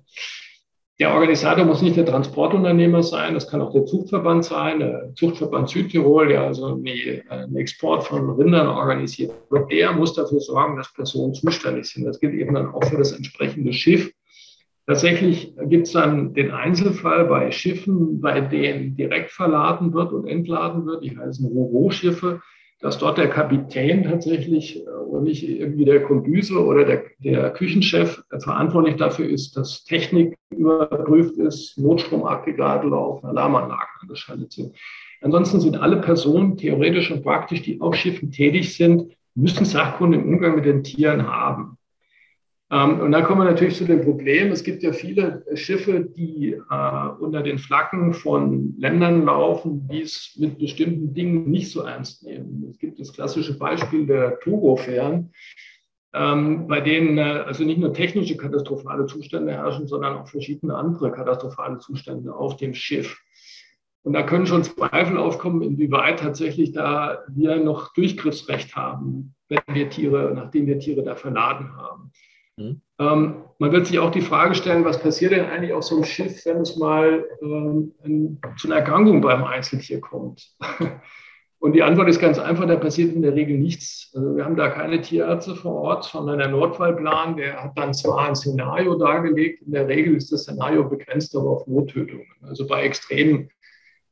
[1.00, 5.68] Der Organisator muss nicht der Transportunternehmer sein, das kann auch der Zuchtverband sein, der Zuchtverband
[5.68, 9.32] Südtirol, der also einen Export von Rindern organisiert.
[9.70, 12.04] Der muss dafür sorgen, dass Personen zuständig sind.
[12.04, 14.12] Das gilt eben dann auch für das entsprechende Schiff
[14.88, 20.86] Tatsächlich gibt es dann den Einzelfall bei Schiffen, bei denen direkt verladen wird und entladen
[20.86, 22.40] wird, die heißen Roro-Schiffe,
[22.80, 28.22] dass dort der Kapitän tatsächlich äh, und nicht irgendwie der Kombüse oder der, der Küchenchef
[28.38, 34.74] verantwortlich dafür ist, dass Technik überprüft ist, Notstromaggregate laufen, Alarmanlagen angeschaltet sind.
[35.20, 40.32] Ansonsten sind alle Personen theoretisch und praktisch, die auf Schiffen tätig sind, müssen Sachkunde im
[40.32, 41.77] Umgang mit den Tieren haben.
[42.70, 46.52] Ähm, und dann kommen wir natürlich zu dem Problem, es gibt ja viele Schiffe, die
[46.52, 52.24] äh, unter den Flaggen von Ländern laufen, die es mit bestimmten Dingen nicht so ernst
[52.24, 52.66] nehmen.
[52.70, 55.32] Es gibt das klassische Beispiel der Turbo-Fähren,
[56.12, 61.10] ähm, bei denen äh, also nicht nur technische katastrophale Zustände herrschen, sondern auch verschiedene andere
[61.10, 63.18] katastrophale Zustände auf dem Schiff.
[64.02, 69.88] Und da können schon Zweifel aufkommen, inwieweit tatsächlich da wir noch Durchgriffsrecht haben, wenn wir
[69.88, 72.12] Tiere, nachdem wir Tiere da verladen haben.
[72.58, 72.80] Mhm.
[72.98, 76.04] Ähm, man wird sich auch die Frage stellen, was passiert denn eigentlich auf so einem
[76.04, 80.50] Schiff, wenn es mal ähm, in, zu einer Erkrankung beim Einzeltier kommt?
[81.60, 84.12] Und die Antwort ist ganz einfach, da passiert in der Regel nichts.
[84.14, 88.28] Also wir haben da keine Tierärzte vor Ort, sondern der Notfallplan, der hat dann zwar
[88.28, 92.26] ein Szenario dargelegt, in der Regel ist das Szenario begrenzt aber auf Nottötungen.
[92.42, 93.50] Also bei extremen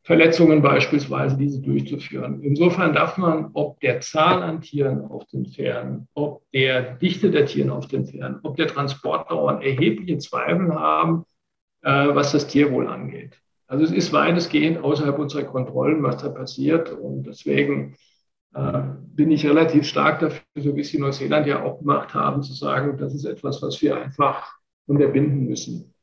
[0.06, 2.40] Verletzungen beispielsweise diese durchzuführen.
[2.40, 7.46] Insofern darf man, ob der Zahl an Tieren auf den Fähren, ob der Dichte der
[7.46, 11.24] Tiere auf den Fähren, ob der Transportdauern erhebliche Zweifel haben,
[11.82, 13.42] äh, was das Tierwohl angeht.
[13.66, 16.92] Also es ist weitestgehend außerhalb unserer Kontrollen, was da passiert.
[16.92, 17.96] Und deswegen
[18.54, 22.44] äh, bin ich relativ stark dafür, so wie es die Neuseeland ja auch gemacht haben,
[22.44, 24.54] zu sagen, das ist etwas, was wir einfach
[24.86, 25.95] unterbinden müssen.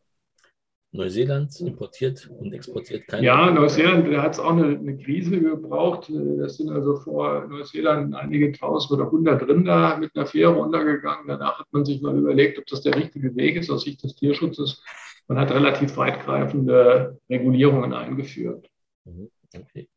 [0.93, 3.25] Neuseeland importiert und exportiert keine.
[3.25, 6.11] Ja, Neuseeland, hat es auch eine, eine, Krise gebraucht.
[6.37, 11.27] Das sind also vor Neuseeland einige tausend oder hundert Rinder mit einer Fähre untergegangen.
[11.27, 14.15] Danach hat man sich mal überlegt, ob das der richtige Weg ist aus Sicht des
[14.15, 14.83] Tierschutzes.
[15.27, 18.69] Man hat relativ weitgreifende Regulierungen eingeführt.
[19.05, 19.89] Mhm, okay.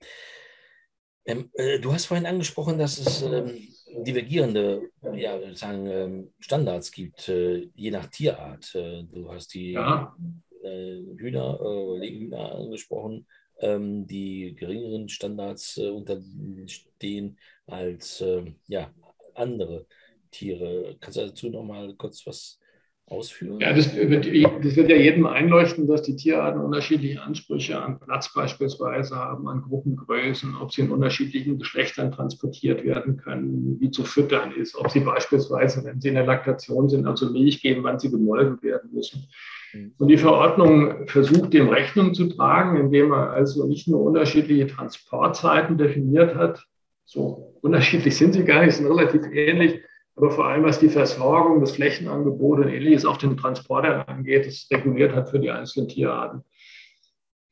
[1.26, 3.68] Ähm, äh, du hast vorhin angesprochen, dass es ähm,
[4.06, 8.74] divergierende ja, sagen, ähm, Standards gibt, äh, je nach Tierart.
[8.74, 10.16] Äh, du hast die ja.
[10.66, 13.26] Äh, Hühner, äh, Hühner angesprochen,
[13.60, 18.90] ähm, die geringeren Standards äh, unterstehen als ähm, ja,
[19.34, 19.86] andere
[20.30, 20.96] Tiere.
[21.00, 22.58] Kannst du dazu noch mal kurz was
[23.06, 23.60] ausführen?
[23.60, 28.32] Ja, das wird, das wird, ja jedem einleuchten, dass die Tierarten unterschiedliche Ansprüche an Platz
[28.34, 34.52] beispielsweise haben, an Gruppengrößen, ob sie in unterschiedlichen Geschlechtern transportiert werden können, wie zu füttern
[34.52, 38.10] ist, ob sie beispielsweise, wenn sie in der Laktation sind, also Milch geben, wann sie
[38.10, 39.28] gemolken werden müssen.
[39.76, 39.92] Mhm.
[39.98, 45.78] Und die Verordnung versucht dem Rechnung zu tragen, indem er also nicht nur unterschiedliche Transportzeiten
[45.78, 46.64] definiert hat,
[47.04, 49.80] so unterschiedlich sind sie gar nicht, sind relativ ähnlich,
[50.16, 54.66] aber vor allem was die Versorgung, das Flächenangebot und ähnliches auf den Transportern angeht, das
[54.72, 56.42] reguliert hat für die einzelnen Tierarten.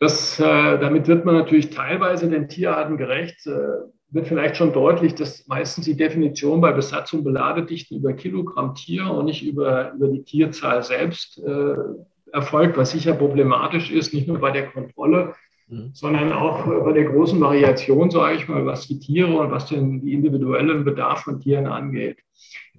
[0.01, 3.47] Das, äh, damit wird man natürlich teilweise den Tierarten gerecht.
[3.47, 9.11] Äh, wird vielleicht schon deutlich, dass meistens die Definition bei Besatzung Beladedichten über Kilogramm Tier
[9.11, 11.75] und nicht über, über die Tierzahl selbst äh,
[12.35, 15.35] erfolgt, was sicher problematisch ist, nicht nur bei der Kontrolle,
[15.68, 15.90] mhm.
[15.94, 20.01] sondern auch bei der großen Variation, sage ich mal, was die Tiere und was den
[20.01, 22.18] die individuellen Bedarf von Tieren angeht.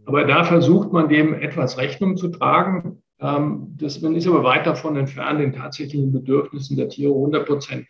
[0.05, 3.01] Aber da versucht man dem etwas Rechnung zu tragen.
[3.19, 7.88] Ähm, das, man ist aber weit davon entfernt, den tatsächlichen Bedürfnissen der Tiere 100 Prozent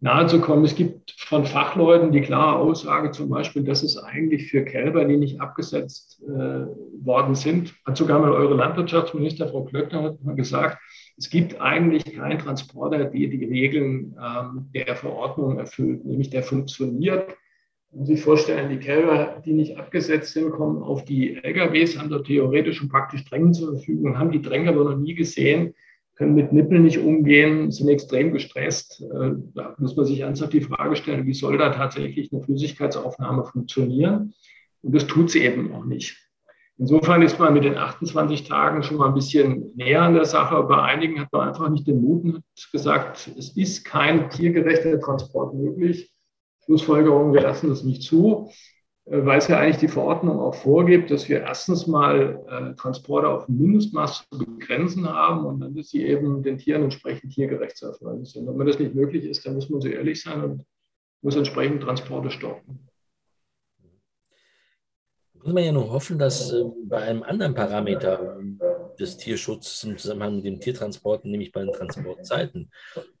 [0.00, 0.64] nahezukommen.
[0.64, 5.16] Es gibt von Fachleuten die klare Aussage zum Beispiel, dass es eigentlich für Kälber, die
[5.16, 6.66] nicht abgesetzt äh,
[7.04, 10.78] worden sind, hat sogar mal eure Landwirtschaftsminister Frau Klöckner hat mal gesagt,
[11.18, 17.36] es gibt eigentlich keinen Transporter, der die Regeln ähm, der Verordnung erfüllt, nämlich der funktioniert.
[17.90, 22.08] Man muss sich vorstellen, die Kälber, die nicht abgesetzt sind, kommen auf die LKWs, haben
[22.08, 25.74] dort theoretisch und praktisch Drängen zur Verfügung, haben die Dränge aber noch nie gesehen,
[26.14, 29.00] können mit Nippeln nicht umgehen, sind extrem gestresst.
[29.00, 33.44] Äh, da muss man sich ernsthaft die Frage stellen, wie soll da tatsächlich eine Flüssigkeitsaufnahme
[33.44, 34.34] funktionieren?
[34.82, 36.16] Und das tut sie eben auch nicht.
[36.76, 40.62] Insofern ist man mit den 28 Tagen schon mal ein bisschen näher an der Sache.
[40.62, 44.98] Bei einigen hat man einfach nicht den Mut und hat gesagt, es ist kein tiergerechter
[45.00, 46.10] Transport möglich.
[46.64, 48.50] Schlussfolgerung, wir lassen das nicht zu,
[49.06, 53.28] äh, weil es ja eigentlich die Verordnung auch vorgibt, dass wir erstens mal äh, Transporte
[53.28, 57.86] auf Mindestmaß zu begrenzen haben und dann, dass sie eben den Tieren entsprechend tiergerecht zu
[57.86, 58.46] erfolgen sind.
[58.46, 60.64] Wenn das nicht möglich ist, dann muss man so ehrlich sein und
[61.22, 62.90] muss entsprechend Transporte stoppen
[65.42, 68.38] muss man ja nur hoffen, dass äh, bei einem anderen Parameter
[69.00, 72.70] des Tierschutzes im Zusammenhang mit dem Tiertransport, nämlich bei den Transportzeiten,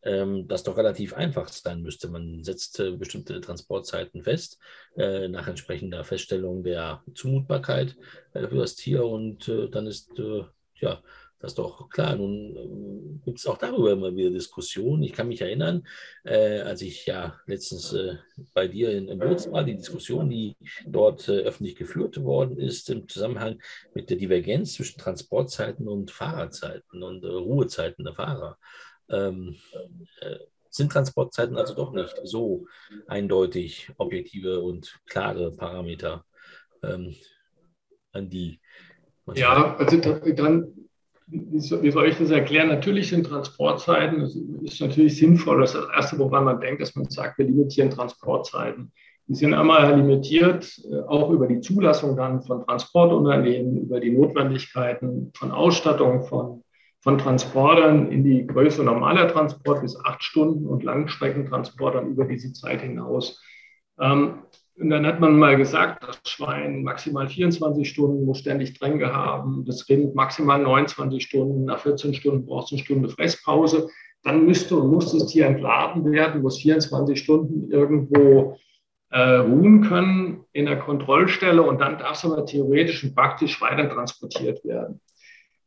[0.02, 2.08] ähm, das doch relativ einfach sein müsste.
[2.08, 4.58] Man setzt äh, bestimmte Transportzeiten fest,
[4.96, 7.96] äh, nach entsprechender Feststellung der Zumutbarkeit
[8.34, 10.44] äh, für das Tier und äh, dann ist äh,
[10.80, 11.02] ja,
[11.40, 12.16] Das ist doch klar.
[12.16, 15.02] Nun äh, gibt es auch darüber immer wieder Diskussionen.
[15.02, 15.86] Ich kann mich erinnern,
[16.24, 18.16] äh, als ich ja letztens äh,
[18.52, 20.54] bei dir in, im Boots war, die Diskussion, die
[20.86, 23.58] dort äh, öffentlich geführt worden ist, im Zusammenhang
[23.94, 28.58] mit der Divergenz zwischen Transportzeiten und Fahrradzeiten und äh, Ruhezeiten der Fahrer.
[29.08, 29.56] Ähm,
[30.20, 30.36] äh,
[30.68, 32.66] sind Transportzeiten also doch nicht so
[33.08, 36.24] eindeutig objektive und klare Parameter,
[36.82, 37.16] ähm,
[38.12, 38.60] an die.
[39.34, 40.79] Ja, also dann
[41.30, 42.68] wie soll ich das erklären?
[42.68, 45.60] Natürlich sind Transportzeiten, das ist natürlich sinnvoll.
[45.60, 48.92] Das ist das Erste, woran man denkt, dass man sagt, wir limitieren Transportzeiten.
[49.26, 55.30] Die sind einmal limitiert, äh, auch über die Zulassung dann von Transportunternehmen, über die Notwendigkeiten
[55.36, 56.64] von Ausstattung von,
[57.00, 62.82] von Transportern in die Größe normaler Transport bis acht Stunden und Langstreckentransportern über diese Zeit
[62.82, 63.40] hinaus.
[64.80, 69.62] Und dann hat man mal gesagt, das Schwein maximal 24 Stunden muss ständig Tränke haben,
[69.66, 73.88] das Rind maximal 29 Stunden, nach 14 Stunden braucht es eine Stunde Fresspause.
[74.22, 78.56] Dann müsste und muss das Tier entladen werden, muss 24 Stunden irgendwo
[79.10, 83.88] äh, ruhen können in der Kontrollstelle und dann darf es aber theoretisch und praktisch weiter
[83.90, 85.00] transportiert werden.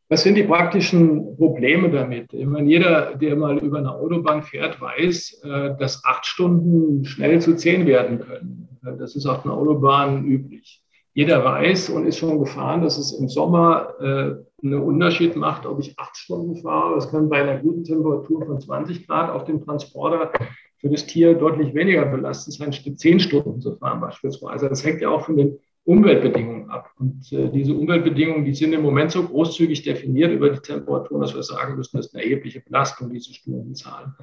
[0.09, 2.33] Was sind die praktischen Probleme damit?
[2.33, 7.39] Ich meine, jeder, der mal über eine Autobahn fährt, weiß, äh, dass acht Stunden schnell
[7.41, 8.72] zu zehn werden können.
[8.83, 10.81] Das ist auf den Autobahnen üblich.
[11.13, 15.79] Jeder weiß und ist schon gefahren, dass es im Sommer äh, einen Unterschied macht, ob
[15.79, 16.95] ich acht Stunden fahre.
[16.95, 20.31] Das kann bei einer guten Temperatur von 20 Grad auf dem Transporter
[20.79, 24.69] für das Tier deutlich weniger belastend sein, zehn Stunden zu fahren beispielsweise.
[24.69, 26.89] Das hängt ja auch von den Umweltbedingungen ab.
[26.97, 31.35] Und äh, diese Umweltbedingungen, die sind im Moment so großzügig definiert über die Temperaturen, dass
[31.35, 34.13] wir sagen müssen, das ist eine erhebliche Belastung, diese Stundenzahlen.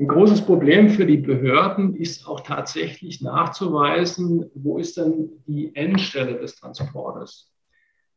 [0.00, 6.38] Ein großes Problem für die Behörden ist auch tatsächlich nachzuweisen, wo ist denn die Endstelle
[6.38, 7.52] des Transportes.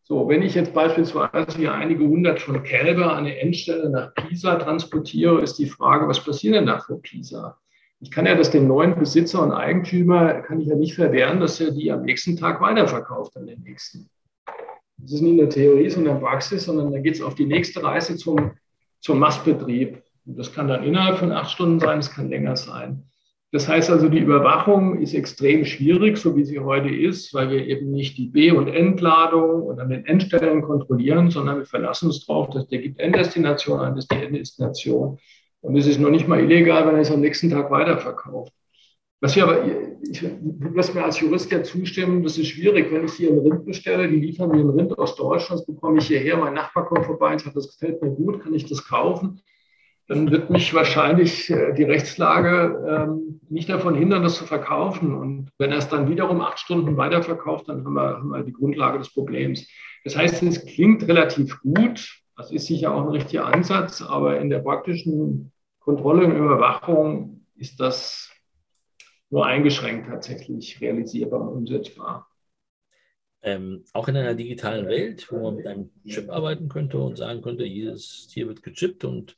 [0.04, 4.56] So, wenn ich jetzt beispielsweise hier einige hundert von Kälber an eine Endstelle nach Pisa
[4.56, 7.58] transportiere, ist die Frage, was passiert denn da vor Pisa?
[8.00, 11.60] Ich kann ja das dem neuen Besitzer und Eigentümer, kann ich ja nicht verwehren, dass
[11.60, 14.10] er die am nächsten Tag weiterverkauft an den nächsten.
[15.00, 17.36] Das ist nicht in der Theorie, sondern in der Praxis, sondern da geht es auf
[17.36, 18.52] die nächste Reise zum,
[19.02, 20.03] zum Mastbetrieb.
[20.26, 23.04] Das kann dann innerhalb von acht Stunden sein, es kann länger sein.
[23.52, 27.68] Das heißt also, die Überwachung ist extrem schwierig, so wie sie heute ist, weil wir
[27.68, 32.26] eben nicht die B- und Entladung und an den Endstellen kontrollieren, sondern wir verlassen uns
[32.26, 35.20] darauf, dass der gibt Enddestination an, das ist die Enddestination.
[35.62, 38.52] Und es ist noch nicht mal illegal, wenn er es am nächsten Tag weiterverkauft.
[39.22, 39.64] Was, wir aber,
[40.02, 40.22] ich
[40.74, 44.10] muss mir als Jurist ja zustimmen, das ist schwierig, wenn ich hier ein Rind bestelle,
[44.10, 47.34] die liefern mir ein Rind aus Deutschland, das bekomme ich hierher, mein Nachbar kommt vorbei
[47.34, 49.42] und sagt, das gefällt mir gut, kann ich das kaufen?
[50.08, 55.16] Dann wird mich wahrscheinlich äh, die Rechtslage ähm, nicht davon hindern, das zu verkaufen.
[55.16, 58.54] Und wenn er es dann wiederum acht Stunden weiterverkauft, dann haben wir, haben wir die
[58.54, 59.68] Grundlage des Problems.
[60.04, 62.20] Das heißt, es klingt relativ gut.
[62.36, 67.80] Das ist sicher auch ein richtiger Ansatz, aber in der praktischen Kontrolle und Überwachung ist
[67.80, 68.32] das
[69.30, 72.28] nur eingeschränkt tatsächlich realisierbar und umsetzbar.
[73.42, 77.42] Ähm, auch in einer digitalen Welt, wo man mit einem Chip arbeiten könnte und sagen
[77.42, 79.36] könnte, jedes Tier wird gechippt und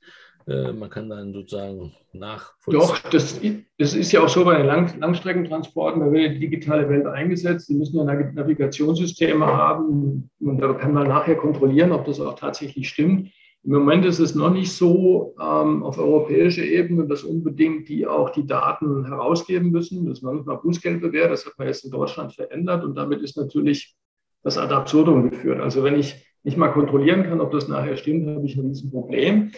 [0.48, 2.80] man kann dann sozusagen nachvollziehen.
[2.80, 3.40] Doch, das,
[3.80, 7.68] das ist ja auch so bei den Lang Langstreckentransporten, da wird die digitale Welt eingesetzt.
[7.68, 12.90] Sie müssen ja Navigationssysteme haben und da kann man nachher kontrollieren, ob das auch tatsächlich
[12.90, 13.32] stimmt.
[13.64, 18.30] Im Moment ist es noch nicht so ähm, auf europäischer Ebene, dass unbedingt die auch
[18.30, 20.06] die Daten herausgeben müssen.
[20.06, 23.38] Das ist manchmal Bußgeld bewährt, das hat man jetzt in Deutschland verändert und damit ist
[23.38, 23.96] natürlich
[24.44, 25.60] das ad absurdum geführt.
[25.60, 29.52] Also wenn ich nicht mal kontrollieren kann, ob das nachher stimmt, habe ich ein Riesenproblem.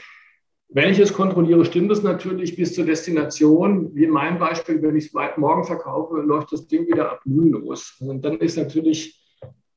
[0.69, 3.95] Wenn ich es kontrolliere, stimmt es natürlich bis zur Destination.
[3.95, 7.51] Wie in meinem Beispiel, wenn ich es morgen verkaufe, läuft das Ding wieder ab Null
[7.51, 7.95] los.
[7.99, 9.23] Und dann ist natürlich,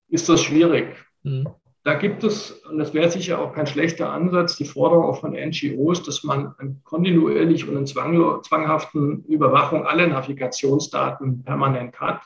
[0.09, 0.97] ist das schwierig.
[1.23, 1.49] Mhm.
[1.85, 5.33] Da gibt es, und das wäre sicher auch kein schlechter Ansatz, die Forderung auch von
[5.33, 12.21] NGOs, dass man kontinuierlich und in zwanghaften Überwachung alle Navigationsdaten permanent hat.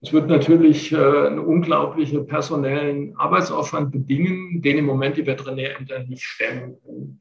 [0.00, 6.24] Es wird natürlich äh, einen unglaublichen personellen Arbeitsaufwand bedingen, den im Moment die Veterinärämter nicht
[6.24, 7.20] stemmen können.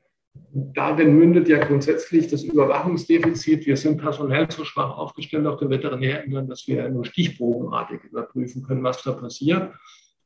[0.54, 3.66] Darin mündet ja grundsätzlich das Überwachungsdefizit.
[3.66, 8.84] Wir sind personell zu schwach aufgestellt auf den Veterinärämtern, dass wir nur stichprobenartig überprüfen können,
[8.84, 9.74] was da passiert.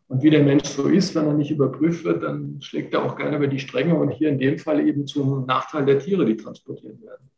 [0.07, 3.15] Und wie der Mensch so ist, wenn er nicht überprüft wird, dann schlägt er auch
[3.15, 6.35] gerne über die Stränge und hier in dem Fall eben zum Nachteil der Tiere, die
[6.35, 7.30] transportiert werden.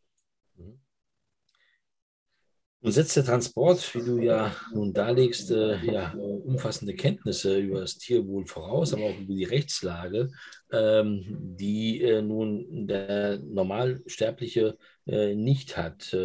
[2.83, 7.97] Nun setzt der Transport, wie du ja nun darlegst, äh, ja, umfassende Kenntnisse über das
[7.97, 10.29] Tierwohl voraus, aber auch über die Rechtslage,
[10.69, 16.17] ähm, die äh, nun der Normalsterbliche äh, nicht hat, äh,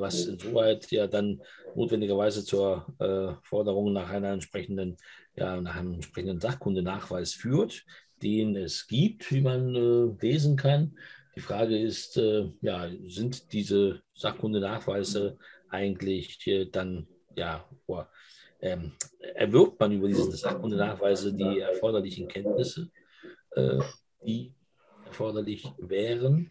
[0.00, 1.42] was insoweit ja dann
[1.74, 4.96] notwendigerweise zur äh, Forderung nach einer entsprechenden,
[5.36, 7.84] ja, nach einem entsprechenden Sachkundenachweis führt,
[8.22, 10.96] den es gibt, wie man äh, lesen kann.
[11.36, 12.18] Die Frage ist,
[12.62, 15.36] ja, sind diese Sachkundenachweise
[15.70, 18.08] eigentlich äh, dann, ja, boah,
[18.60, 18.92] ähm,
[19.34, 22.88] erwirbt man über diese Sachkundenachweise die erforderlichen Kenntnisse,
[23.52, 23.78] äh,
[24.24, 24.52] die
[25.06, 26.50] erforderlich wären?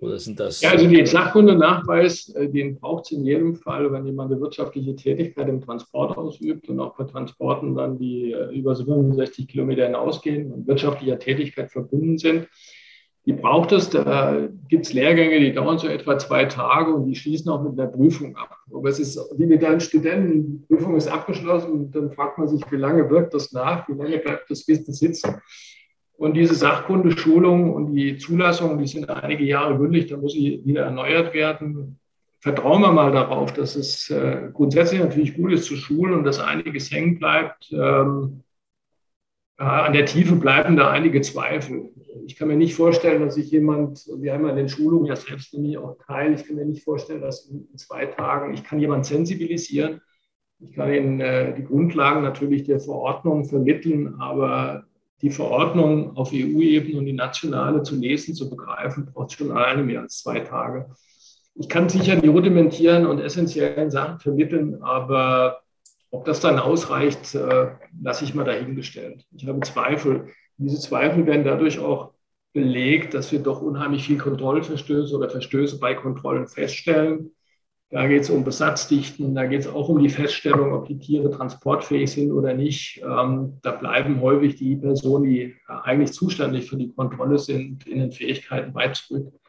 [0.00, 0.62] Oder sind das.
[0.62, 4.96] Ja, also den Sachkundenachweis, äh, den braucht es in jedem Fall, wenn jemand eine wirtschaftliche
[4.96, 10.50] Tätigkeit im Transport ausübt und auch bei Transporten dann, die äh, über 65 Kilometer hinausgehen
[10.52, 12.48] und wirtschaftlicher Tätigkeit verbunden sind.
[13.26, 13.90] Die braucht es.
[13.90, 17.78] Da gibt es Lehrgänge, die dauern so etwa zwei Tage und die schließen auch mit
[17.78, 18.56] einer Prüfung ab.
[18.72, 22.48] Aber es ist wie mit einem Studenten, die Prüfung ist abgeschlossen und dann fragt man
[22.48, 25.36] sich, wie lange wirkt das nach, wie lange bleibt das Wissen sitzen.
[26.16, 30.82] Und diese Sachkundeschulung und die Zulassung, die sind einige Jahre gültig, da muss sie wieder
[30.82, 31.98] erneuert werden.
[32.40, 36.38] Vertrauen wir mal darauf, dass es äh, grundsätzlich natürlich gut ist zu schulen und dass
[36.38, 37.70] einiges hängen bleibt.
[37.72, 38.49] Ähm, äh,
[39.60, 41.90] an der Tiefe bleiben da einige Zweifel.
[42.24, 45.16] Ich kann mir nicht vorstellen, dass sich jemand, wir haben ja in den Schulungen ja
[45.16, 48.80] selbst nämlich auch teil, ich kann mir nicht vorstellen, dass in, zwei Tagen, ich kann
[48.80, 50.00] jemanden sensibilisieren,
[50.60, 54.84] ich kann Ihnen äh, die Grundlagen natürlich der Verordnung vermitteln, aber
[55.20, 60.00] die Verordnung auf EU-Ebene und die nationale zu lesen, zu begreifen, braucht schon alleine mehr
[60.00, 60.88] als zwei Tage.
[61.54, 65.59] Ich kann sicher die rudimentären und essentiellen Sachen vermitteln, aber
[66.10, 67.68] ob das dann ausreicht, äh,
[68.02, 69.24] lasse ich mal dahingestellt.
[69.32, 70.28] Ich habe Zweifel.
[70.56, 72.12] Diese Zweifel werden dadurch auch
[72.52, 77.30] belegt, dass wir doch unheimlich viel Kontrollverstöße oder Verstöße bei Kontrollen feststellen.
[77.90, 81.30] Da geht es um Besatzdichten, da geht es auch um die Feststellung, ob die Tiere
[81.30, 83.02] transportfähig sind oder nicht.
[83.02, 88.12] Ähm, da bleiben häufig die Personen, die eigentlich zuständig für die Kontrolle sind, in den
[88.12, 89.39] Fähigkeiten weit zurück.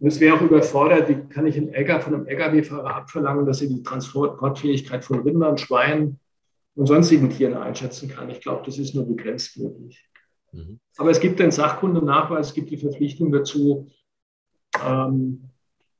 [0.00, 3.62] Und es wäre auch überfordert, wie kann ich einen Äcker von einem Lkw-Fahrer abverlangen, dass
[3.62, 6.20] er die Transportfähigkeit von Rindern, Schweinen
[6.76, 8.30] und sonstigen Tieren einschätzen kann.
[8.30, 10.08] Ich glaube, das ist nur begrenzt möglich.
[10.52, 10.78] Mhm.
[10.96, 13.90] Aber es gibt den Sachkundenachweis, es gibt die Verpflichtung dazu.
[14.86, 15.50] Ähm,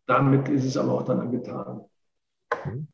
[0.06, 1.84] damit ist es aber auch dann angetan.
[2.64, 2.86] Mhm.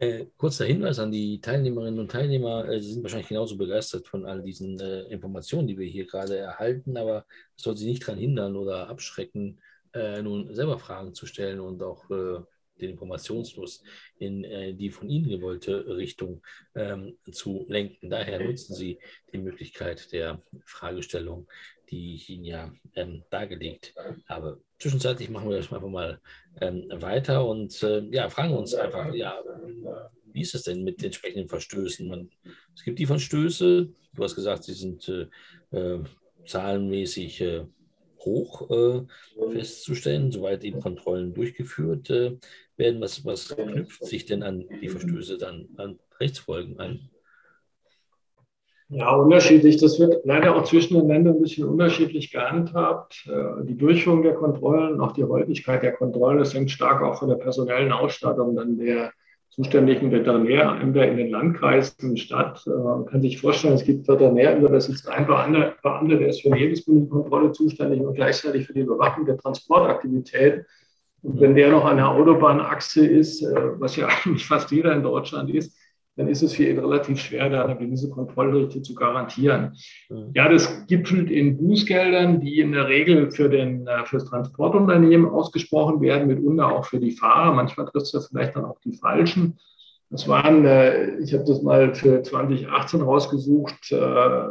[0.00, 2.68] Äh, kurzer Hinweis an die Teilnehmerinnen und Teilnehmer.
[2.68, 6.36] Äh, sie sind wahrscheinlich genauso begeistert von all diesen äh, Informationen, die wir hier gerade
[6.36, 9.60] erhalten, aber es soll sie nicht daran hindern oder abschrecken,
[9.94, 12.40] äh, nun selber Fragen zu stellen und auch äh,
[12.80, 13.82] den Informationsfluss
[14.18, 16.42] in äh, die von Ihnen gewollte Richtung
[16.74, 18.10] ähm, zu lenken.
[18.10, 18.98] Daher nutzen Sie
[19.32, 21.48] die Möglichkeit der Fragestellung,
[21.90, 23.94] die ich Ihnen ja ähm, dargelegt
[24.26, 24.62] habe.
[24.78, 26.20] Zwischenzeitlich machen wir das einfach mal
[26.60, 29.42] ähm, weiter und äh, ja, fragen uns einfach, ja,
[30.32, 32.06] wie ist es denn mit entsprechenden Verstößen?
[32.08, 32.30] Man,
[32.74, 36.04] es gibt die Verstöße, du hast gesagt, sie sind äh, äh,
[36.46, 37.66] zahlenmäßig äh,
[38.28, 42.36] hoch äh, festzustellen, soweit eben Kontrollen durchgeführt äh,
[42.76, 43.00] werden.
[43.00, 47.10] Was, was knüpft sich denn an die Verstöße dann an Rechtsfolgen an?
[48.90, 49.76] Ja, unterschiedlich.
[49.76, 53.26] Das wird leider auch zwischen den Ländern ein bisschen unterschiedlich gehandhabt.
[53.26, 57.28] Äh, die Durchführung der Kontrollen, auch die Häufigkeit der Kontrollen, das hängt stark auch von
[57.28, 59.12] der personellen Ausstattung dann der
[59.58, 62.62] zuständigen Veterinärämter in den Landkreisen statt.
[62.66, 66.50] Äh, man kann sich vorstellen, es gibt Veterinärämter, da sitzt ein Beamter, der ist für
[66.50, 70.64] die Lebensmittelkontrolle zuständig und gleichzeitig für die Überwachung der Transportaktivität.
[71.22, 75.02] Und wenn der noch an der Autobahnachse ist, äh, was ja eigentlich fast jeder in
[75.02, 75.76] Deutschland ist,
[76.18, 79.76] dann ist es für ihn relativ schwer, da eine gewisse Kontrollrichte zu garantieren.
[80.10, 80.32] Mhm.
[80.34, 85.30] Ja, das gipfelt in Bußgeldern, die in der Regel für, den, äh, für das Transportunternehmen
[85.30, 87.54] ausgesprochen werden, mitunter auch für die Fahrer.
[87.54, 89.60] Manchmal trifft es vielleicht dann auch die Falschen.
[90.10, 94.48] Das waren, äh, ich habe das mal für 2018 rausgesucht, äh,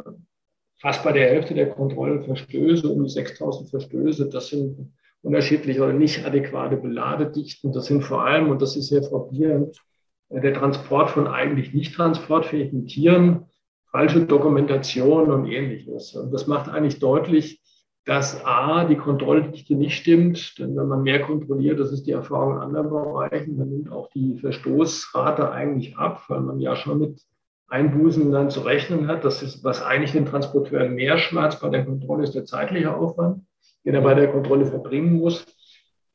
[0.80, 4.30] fast bei der Hälfte der Kontrollen Verstöße, um die 6000 Verstöße.
[4.30, 7.74] Das sind unterschiedliche oder nicht adäquate Beladedichten.
[7.74, 9.82] Das sind vor allem, und das ist sehr frappierend,
[10.30, 13.46] der Transport von eigentlich nicht transportfähigen Tieren,
[13.92, 16.16] falsche Dokumentation und ähnliches.
[16.16, 17.62] Und das macht eigentlich deutlich,
[18.06, 22.56] dass A, die Kontrolldichte nicht stimmt, denn wenn man mehr kontrolliert, das ist die Erfahrung
[22.56, 27.22] in anderen Bereichen, dann nimmt auch die Verstoßrate eigentlich ab, weil man ja schon mit
[27.68, 29.26] Einbußen dann zu rechnen hat.
[29.26, 33.42] Das ist, was eigentlich den Transporteur mehr schmerzt bei der Kontrolle, ist der zeitliche Aufwand,
[33.84, 35.46] den er bei der Kontrolle verbringen muss.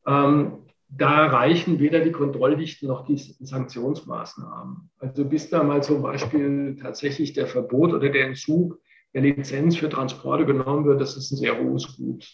[0.06, 0.61] Ähm,
[0.94, 4.90] da reichen weder die Kontrolldichten noch die Sanktionsmaßnahmen.
[4.98, 8.78] Also bis da mal zum Beispiel tatsächlich der Verbot oder der Entzug
[9.14, 12.28] der Lizenz für Transporte genommen wird, das ist ein sehr hohes Gut.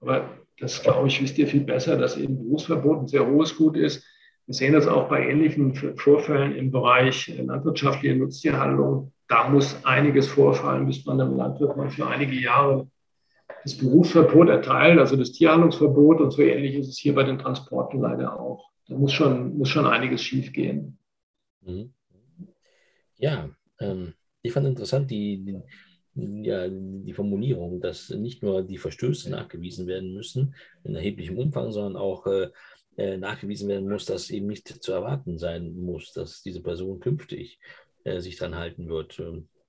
[0.00, 0.28] Aber
[0.58, 4.04] das, glaube ich, wisst ihr viel besser, dass eben Berufsverbot ein sehr hohes Gut ist.
[4.46, 9.12] Wir sehen das auch bei ähnlichen Vorfällen im Bereich landwirtschaftliche Nutztierhandlung.
[9.28, 12.88] Da muss einiges vorfallen, bis man einem Landwirt mal für einige Jahre
[13.62, 18.00] das Berufsverbot erteilt, also das Tierhandlungsverbot und so ähnlich ist es hier bei den Transporten
[18.00, 18.70] leider auch.
[18.88, 20.98] Da muss schon, muss schon einiges schiefgehen.
[21.60, 21.92] Mhm.
[23.18, 25.62] Ja, ähm, ich fand interessant, die,
[26.14, 30.54] die, ja, die Formulierung, dass nicht nur die Verstöße nachgewiesen werden müssen
[30.84, 32.48] in erheblichem Umfang, sondern auch äh,
[32.96, 37.58] äh, nachgewiesen werden muss, dass eben nicht zu erwarten sein muss, dass diese Person künftig
[38.04, 39.22] äh, sich dran halten wird.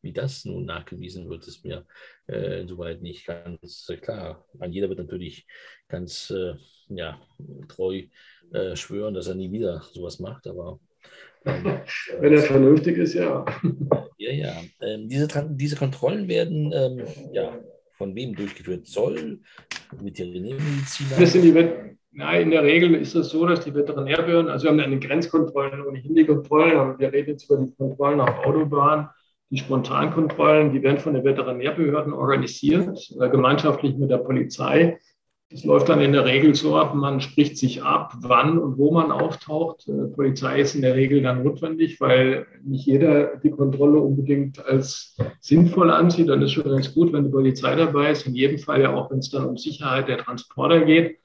[0.03, 1.85] Wie das nun nachgewiesen wird, ist mir
[2.27, 4.45] äh, insoweit nicht ganz klar.
[4.59, 5.47] An jeder wird natürlich
[5.87, 6.55] ganz äh,
[6.89, 7.19] ja,
[7.69, 8.03] treu
[8.51, 10.79] äh, schwören, dass er nie wieder sowas macht, aber
[11.45, 11.63] ähm,
[12.19, 13.45] wenn er vernünftig ist, ja.
[14.17, 14.61] Ja, ja.
[14.79, 17.59] Ähm, diese, diese Kontrollen werden ähm, ja,
[17.91, 18.85] von wem durchgeführt?
[18.85, 19.41] Zoll,
[19.99, 21.19] Veterinärmediziner?
[21.19, 21.53] Das sind die
[22.15, 25.83] Nein, in der Regel ist es so, dass die Veterinärbehörden, also wir haben eine Grenzkontrollen
[25.83, 29.07] ohnehin die Kontrollen, aber wir reden jetzt über die Kontrollen auf Autobahnen,
[29.53, 34.97] die Spontankontrollen, die werden von den Veterinärbehörden organisiert, äh, gemeinschaftlich mit der Polizei.
[35.51, 38.89] Das läuft dann in der Regel so ab, man spricht sich ab, wann und wo
[38.89, 39.87] man auftaucht.
[39.87, 45.15] Äh, Polizei ist in der Regel dann notwendig, weil nicht jeder die Kontrolle unbedingt als
[45.39, 46.29] sinnvoll ansieht.
[46.29, 48.25] Dann ist schon ganz gut, wenn die Polizei dabei ist.
[48.25, 51.19] In jedem Fall ja auch, wenn es dann um Sicherheit der Transporter geht.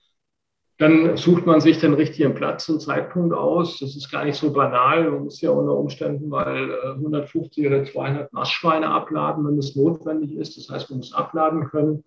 [0.79, 3.81] Dann sucht man sich den richtigen Platz und Zeitpunkt aus.
[3.81, 5.11] Das ist gar nicht so banal.
[5.11, 10.37] Man muss ja unter Umständen mal 150 äh, oder 200 Nassschweine abladen, wenn es notwendig
[10.37, 10.57] ist.
[10.57, 12.05] Das heißt, man muss abladen können.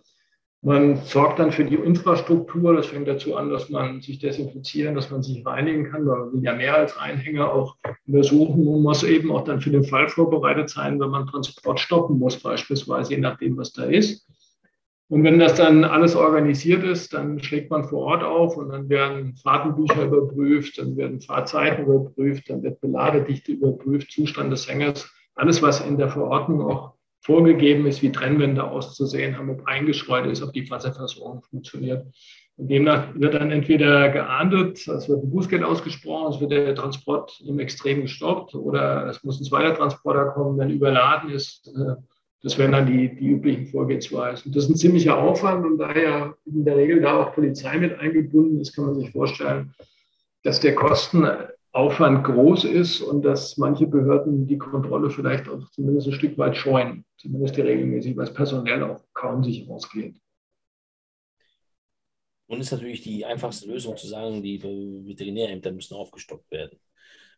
[0.64, 2.74] Man sorgt dann für die Infrastruktur.
[2.74, 6.34] Das fängt dazu an, dass man sich desinfizieren, dass man sich reinigen kann, weil man
[6.34, 7.76] will ja mehr als Einhänger auch
[8.08, 8.64] untersuchen.
[8.64, 12.40] Man muss eben auch dann für den Fall vorbereitet sein, wenn man Transport stoppen muss,
[12.40, 14.26] beispielsweise, je nachdem, was da ist.
[15.12, 18.88] Und wenn das dann alles organisiert ist, dann schlägt man vor Ort auf und dann
[18.88, 25.14] werden Fahrtenbücher überprüft, dann werden Fahrzeiten überprüft, dann wird Beladedichte überprüft, Zustand des Hängers.
[25.36, 30.42] Alles, was in der Verordnung auch vorgegeben ist, wie Trennwände auszusehen haben, ob eingestreut ist,
[30.44, 32.06] ob die Wasserversorgung funktioniert.
[32.56, 37.38] Und demnach wird dann entweder geahndet, es wird ein Bußgeld ausgesprochen, es wird der Transport
[37.46, 41.70] im Extrem gestoppt oder es muss ein zweiter Transporter kommen, wenn überladen ist.
[42.44, 44.52] Das wären dann die, die üblichen Vorgehensweisen.
[44.52, 48.60] Das ist ein ziemlicher Aufwand und daher in der Regel da auch Polizei mit eingebunden
[48.60, 49.74] ist, kann man sich vorstellen,
[50.44, 51.24] dass der Kosten
[51.74, 56.58] Aufwand groß ist und dass manche Behörden die Kontrolle vielleicht auch zumindest ein Stück weit
[56.58, 60.16] scheuen, zumindest die regelmäßig, weil es personell auch kaum sich ausgeht.
[62.48, 66.78] Und ist natürlich die einfachste Lösung zu sagen, die Veterinärämter müssen aufgestockt werden,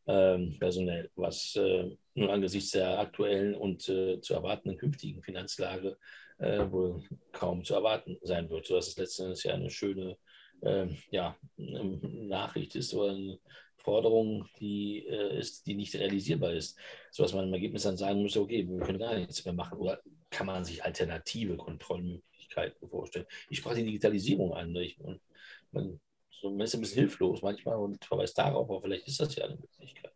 [0.06, 5.98] personell, was äh, nun angesichts der aktuellen und äh, zu erwartenden künftigen Finanzlage
[6.40, 10.18] äh, wohl kaum zu erwarten sein wird, sodass es letztendlich ja eine schöne
[10.62, 13.40] ähm, ja, Nachricht ist oder eine
[13.78, 16.78] Forderung, die ist, die nicht realisierbar ist,
[17.12, 19.78] sodass man im Ergebnis dann sagen müsste, okay, wir können gar nichts mehr machen.
[19.78, 23.26] Oder kann man sich alternative Kontrollmöglichkeiten vorstellen?
[23.50, 24.74] Ich sprach die Digitalisierung an.
[24.78, 24.98] Ich,
[25.74, 26.00] man,
[26.44, 29.46] so, man ist ein bisschen hilflos manchmal und verweist darauf, aber vielleicht ist das ja
[29.46, 30.12] eine Möglichkeit.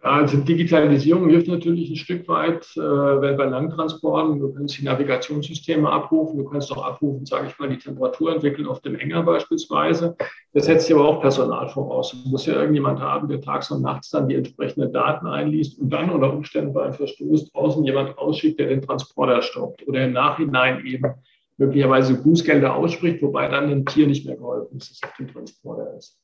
[0.00, 5.90] Also Digitalisierung hilft natürlich ein Stück weit, äh, weil bei Langtransporten, du kannst die Navigationssysteme
[5.90, 10.16] abrufen, du kannst auch abrufen, sage ich mal, die Temperatur entwickeln auf dem Enger beispielsweise.
[10.54, 12.12] Das setzt sich aber auch Personal voraus.
[12.12, 15.90] Du musst ja irgendjemand haben, der tags und nachts dann die entsprechenden Daten einliest und
[15.90, 20.12] dann unter Umständen bei einem Verstoß draußen jemand ausschickt, der den Transporter stoppt oder im
[20.12, 21.12] Nachhinein eben
[21.58, 25.28] möglicherweise Bußgelder ausspricht, wobei dann dem Tier nicht mehr geholfen ist, dass es auf dem
[25.28, 26.18] Transporter ist.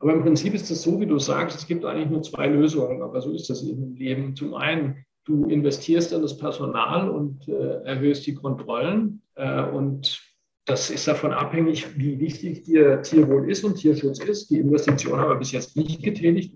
[0.00, 3.02] Aber im Prinzip ist es so, wie du sagst, es gibt eigentlich nur zwei Lösungen,
[3.02, 4.36] aber so ist das eben im Leben.
[4.36, 10.22] Zum einen, du investierst in das Personal und äh, erhöhst die Kontrollen äh, und
[10.64, 14.50] das ist davon abhängig, wie wichtig dir Tierwohl ist und Tierschutz ist.
[14.50, 16.54] Die Investition haben wir bis jetzt nicht getätigt.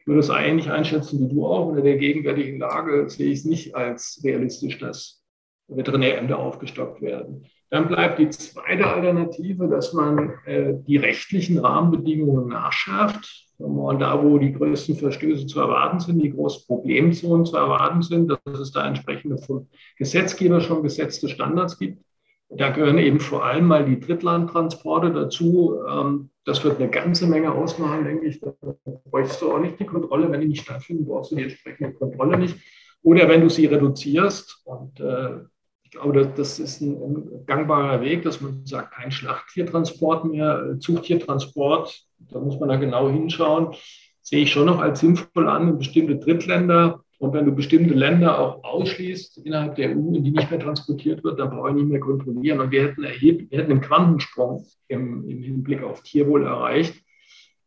[0.00, 1.68] Ich würde es eigentlich einschätzen, wie du auch.
[1.68, 5.22] Unter der gegenwärtigen Lage sehe ich es nicht als realistisch, dass
[5.68, 7.46] Veterinärämter aufgestockt werden.
[7.70, 13.44] Dann bleibt die zweite Alternative, dass man äh, die rechtlichen Rahmenbedingungen nachschärft.
[13.58, 18.28] Und da, wo die größten Verstöße zu erwarten sind, die großen Problemzonen zu erwarten sind,
[18.28, 22.02] dass es da entsprechende vom Gesetzgeber schon gesetzte Standards gibt.
[22.50, 25.78] Da gehören eben vor allem mal die Drittlandtransporte dazu.
[25.88, 28.40] Ähm, das wird eine ganze Menge ausmachen, denke ich.
[28.40, 28.54] Da
[29.10, 30.30] bräuchst du auch nicht die Kontrolle.
[30.30, 32.56] Wenn die nicht stattfinden, brauchst du die entsprechende Kontrolle nicht.
[33.02, 35.40] Oder wenn du sie reduzierst und äh,
[36.00, 42.58] aber das ist ein gangbarer Weg, dass man sagt, kein Schlachttiertransport mehr, Zuchttiertransport, da muss
[42.58, 43.74] man da genau hinschauen,
[44.22, 47.00] sehe ich schon noch als sinnvoll an bestimmte Drittländer.
[47.18, 51.22] Und wenn du bestimmte Länder auch ausschließt innerhalb der EU, in die nicht mehr transportiert
[51.22, 52.60] wird, dann brauche ich nicht mehr kontrollieren.
[52.60, 56.94] Und wir hätten, erheb, wir hätten einen Quantensprung im, im Hinblick auf Tierwohl erreicht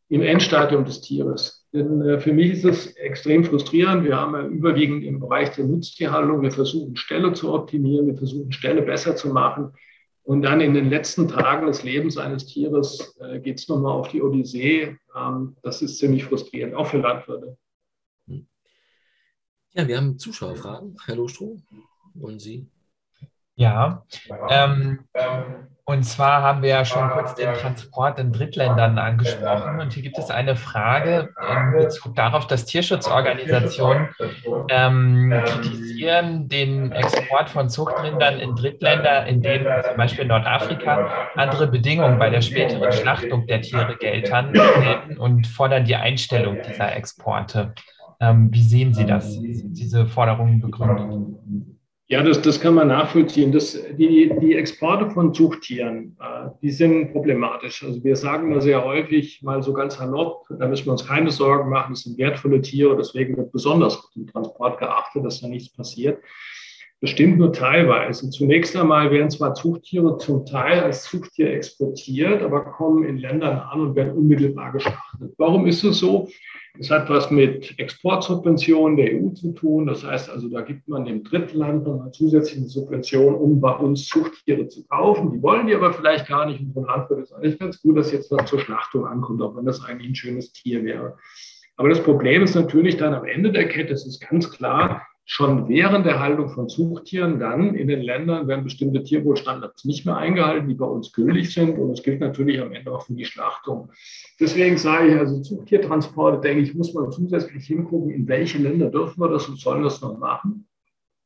[0.10, 1.67] im Endstadium des Tieres.
[1.78, 4.04] Denn äh, für mich ist es extrem frustrierend.
[4.04, 8.52] Wir haben ja überwiegend im Bereich der Nutztierhaltung, wir versuchen Ställe zu optimieren, wir versuchen
[8.52, 9.74] Ställe besser zu machen.
[10.24, 14.10] Und dann in den letzten Tagen des Lebens eines Tieres äh, geht es nochmal auf
[14.10, 14.98] die Odyssee.
[15.16, 17.58] Ähm, das ist ziemlich frustrierend, auch für Landwirte.
[19.74, 20.98] Ja, wir haben Zuschauerfragen.
[21.06, 21.62] Herr Lostroh,
[22.16, 22.66] wollen Sie?
[23.56, 24.04] Ja,
[24.50, 25.00] ähm,
[25.90, 29.80] und zwar haben wir ja schon kurz den Transport in Drittländern angesprochen.
[29.80, 34.10] Und hier gibt es eine Frage in Bezug darauf, dass Tierschutzorganisationen
[34.68, 42.20] ähm, kritisieren den Export von Zuchtrindern in Drittländer, in denen zum Beispiel Nordafrika andere Bedingungen
[42.20, 47.74] bei der späteren Schlachtung der Tiere gelten und fordern die Einstellung dieser Exporte.
[48.20, 51.08] Ähm, wie sehen Sie das, diese Forderungen begründet?
[52.10, 53.52] Ja, das, das kann man nachvollziehen.
[53.52, 57.84] Das, die, die Exporte von Zuchttieren, äh, die sind problematisch.
[57.84, 61.32] Also wir sagen da sehr häufig mal so ganz salopp, da müssen wir uns keine
[61.32, 65.50] Sorgen machen, das sind wertvolle Tiere, deswegen wird besonders auf den Transport geachtet, dass da
[65.50, 66.20] nichts passiert.
[67.02, 68.30] Bestimmt nur teilweise.
[68.30, 73.82] Zunächst einmal werden zwar Zuchttiere zum Teil als Zuchttier exportiert, aber kommen in Ländern an
[73.82, 75.34] und werden unmittelbar geschlachtet.
[75.38, 76.30] Warum ist es so?
[76.80, 79.88] Es hat was mit Exportsubventionen der EU zu tun.
[79.88, 84.06] Das heißt also, da gibt man dem Drittland noch eine zusätzliche Subvention, um bei uns
[84.08, 85.32] Zuchttiere zu kaufen.
[85.32, 86.60] Die wollen die aber vielleicht gar nicht.
[86.60, 89.66] Und vom Landwirt ist eigentlich ganz gut, dass jetzt was zur Schlachtung ankommt, auch wenn
[89.66, 91.18] das eigentlich ein schönes Tier wäre.
[91.78, 95.68] Aber das Problem ist natürlich dann am Ende der Kette, es ist ganz klar, schon
[95.68, 100.70] während der Haltung von Zuchttieren dann in den Ländern werden bestimmte Tierwohlstandards nicht mehr eingehalten,
[100.70, 101.78] die bei uns gültig sind.
[101.78, 103.92] Und das gilt natürlich am Ende auch für die Schlachtung.
[104.40, 109.20] Deswegen sage ich, also Zuchttiertransporte, denke ich, muss man zusätzlich hingucken, in welche Länder dürfen
[109.20, 110.66] wir das und sollen das noch machen.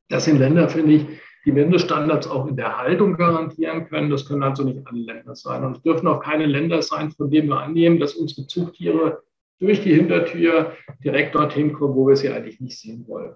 [0.10, 1.06] Das sind Länder, finde ich,
[1.46, 4.10] die Mindeststandards auch in der Haltung garantieren können.
[4.10, 5.64] Das können also nicht alle Länder sein.
[5.64, 9.22] Und es dürfen auch keine Länder sein, von denen wir annehmen, dass unsere Zuchttiere
[9.60, 10.72] durch die Hintertür
[11.04, 13.36] direkt dorthin kommen, wo wir sie eigentlich nicht sehen wollen.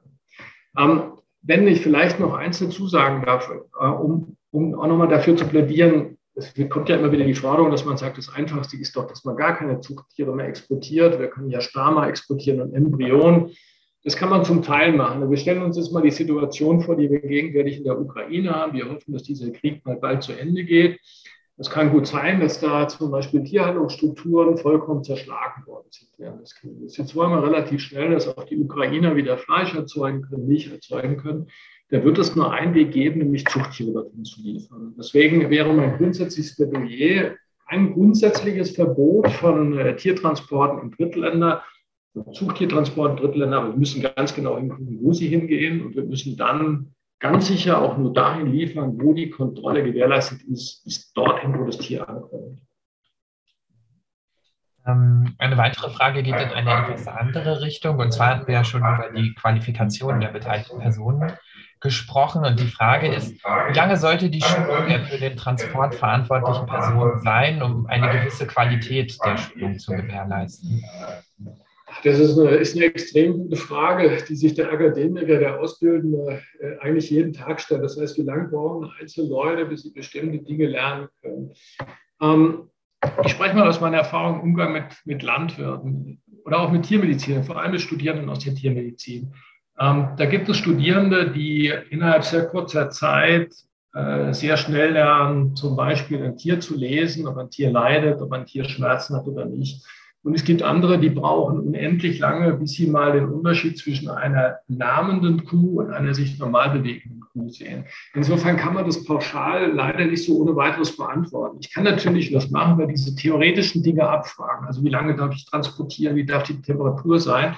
[0.77, 5.35] Ähm, wenn ich vielleicht noch eins dazu sagen darf, äh, um, um auch nochmal dafür
[5.35, 8.95] zu plädieren, es kommt ja immer wieder die Forderung, dass man sagt, das Einfachste ist
[8.95, 11.17] doch, dass man gar keine Zuchttiere mehr exportiert.
[11.17, 13.51] Wir können ja Sperma exportieren und Embryonen.
[14.03, 15.29] Das kann man zum Teil machen.
[15.29, 18.73] Wir stellen uns jetzt mal die Situation vor, die wir gegenwärtig in der Ukraine haben.
[18.73, 20.99] Wir hoffen, dass dieser Krieg mal bald zu Ende geht.
[21.57, 26.55] Es kann gut sein, dass da zum Beispiel Tierhaltungsstrukturen vollkommen zerschlagen worden sind während des
[26.55, 26.97] Krieges.
[26.97, 31.15] Jetzt wollen wir relativ schnell, dass auch die Ukrainer wieder Fleisch erzeugen können, Milch erzeugen
[31.17, 31.47] können.
[31.89, 34.95] Da wird es nur einen Weg geben, nämlich Zuchttiere dorthin zu liefern.
[34.97, 37.35] Deswegen wäre mein grundsätzliches Plädoyer
[37.67, 41.63] ein grundsätzliches Verbot von äh, Tiertransporten in Drittländer,
[42.33, 43.57] Zuchttiertransporten in Drittländer.
[43.57, 47.81] Aber wir müssen ganz genau hingucken, wo sie hingehen und wir müssen dann ganz sicher
[47.81, 52.61] auch nur dahin liefern, wo die Kontrolle gewährleistet ist, ist dorthin, wo das Tier ankommt.
[54.87, 57.97] Ähm, eine weitere Frage geht in eine etwas andere Richtung.
[57.97, 61.33] Und zwar hatten wir ja schon über die Qualifikation der beteiligten Personen
[61.79, 62.45] gesprochen.
[62.45, 67.19] Und die Frage ist, wie lange sollte die Schulung der für den Transport verantwortlichen Person
[67.21, 70.83] sein, um eine gewisse Qualität der Schulung zu gewährleisten?
[72.03, 76.77] Das ist eine, ist eine extrem gute Frage, die sich der Akademiker, der Ausbildende äh,
[76.79, 77.83] eigentlich jeden Tag stellt.
[77.83, 81.53] Das heißt, wie lange brauchen einzelne Leute, bis sie bestimmte Dinge lernen können?
[82.21, 82.69] Ähm,
[83.23, 87.43] ich spreche mal aus meiner Erfahrung im Umgang mit, mit Landwirten oder auch mit Tiermedizinern,
[87.43, 89.33] vor allem mit Studierenden aus der Tiermedizin.
[89.79, 93.53] Ähm, da gibt es Studierende, die innerhalb sehr kurzer Zeit
[93.93, 98.31] äh, sehr schnell lernen, zum Beispiel ein Tier zu lesen, ob ein Tier leidet, ob
[98.31, 99.85] ein Tier Schmerzen hat oder nicht.
[100.25, 104.57] Und es gibt andere, die brauchen unendlich lange, bis sie mal den Unterschied zwischen einer
[104.67, 107.85] nahmenden Kuh und einer sich normal bewegenden Kuh sehen.
[108.15, 111.57] Insofern kann man das pauschal leider nicht so ohne weiteres beantworten.
[111.61, 114.65] Ich kann natürlich was machen, weil diese theoretischen Dinge abfragen.
[114.65, 117.55] Also wie lange darf ich transportieren, wie darf die Temperatur sein?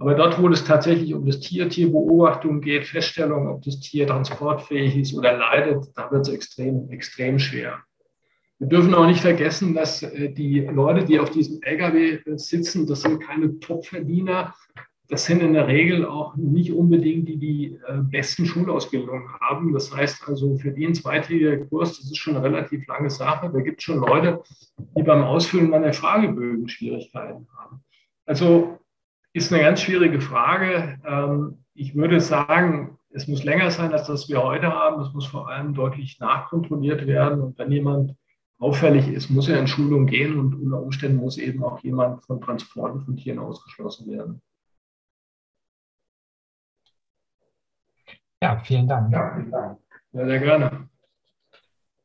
[0.00, 4.96] Aber dort, wo es tatsächlich um das Tier, Tierbeobachtung geht, Feststellung, ob das Tier transportfähig
[4.96, 7.78] ist oder leidet, da wird es extrem, extrem schwer.
[8.62, 13.02] Wir dürfen auch nicht vergessen, dass äh, die Leute, die auf diesem Lkw sitzen, das
[13.02, 14.54] sind keine Topverdiener.
[15.08, 19.72] Das sind in der Regel auch nicht unbedingt die, die äh, besten Schulausbildungen haben.
[19.72, 23.50] Das heißt also, für den zweitägigen Kurs, das ist schon eine relativ lange Sache.
[23.52, 24.40] Da gibt es schon Leute,
[24.96, 27.82] die beim Ausfüllen meiner Fragebögen Schwierigkeiten haben.
[28.26, 28.78] Also
[29.32, 31.00] ist eine ganz schwierige Frage.
[31.04, 35.02] Ähm, ich würde sagen, es muss länger sein, als das wir heute haben.
[35.02, 37.40] Es muss vor allem deutlich nachkontrolliert werden.
[37.40, 38.14] Und wenn jemand
[38.62, 42.40] auffällig ist, muss er in Schulung gehen und unter Umständen muss eben auch jemand von
[42.40, 44.40] Transporten von Tieren ausgeschlossen werden.
[48.40, 49.12] Ja, vielen Dank.
[49.12, 49.78] Ja,
[50.12, 50.88] sehr gerne.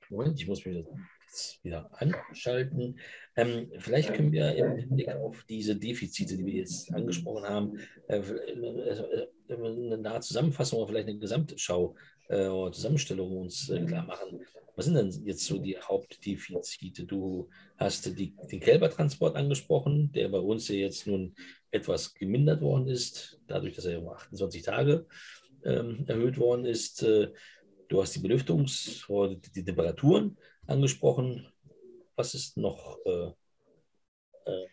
[0.09, 0.83] Moment, ich muss mich
[1.27, 2.99] das wieder anschalten.
[3.35, 8.17] Ähm, vielleicht können wir im Hinblick auf diese Defizite, die wir jetzt angesprochen haben, äh,
[8.17, 11.95] äh, äh eine nahe Zusammenfassung oder vielleicht eine Gesamtschau
[12.29, 14.41] äh, oder Zusammenstellung uns äh, klar machen.
[14.77, 17.03] Was sind denn jetzt so die Hauptdefizite?
[17.03, 21.35] Du hast die, den Kälbertransport angesprochen, der bei uns ja jetzt nun
[21.71, 25.05] etwas gemindert worden ist, dadurch, dass er um 28 Tage
[25.65, 27.03] ähm, erhöht worden ist.
[27.03, 27.33] Äh,
[27.89, 31.47] Du hast die Belüftungs- oder die Temperaturen angesprochen.
[32.15, 32.97] Was ist noch?
[33.05, 33.31] Äh,
[34.45, 34.67] äh,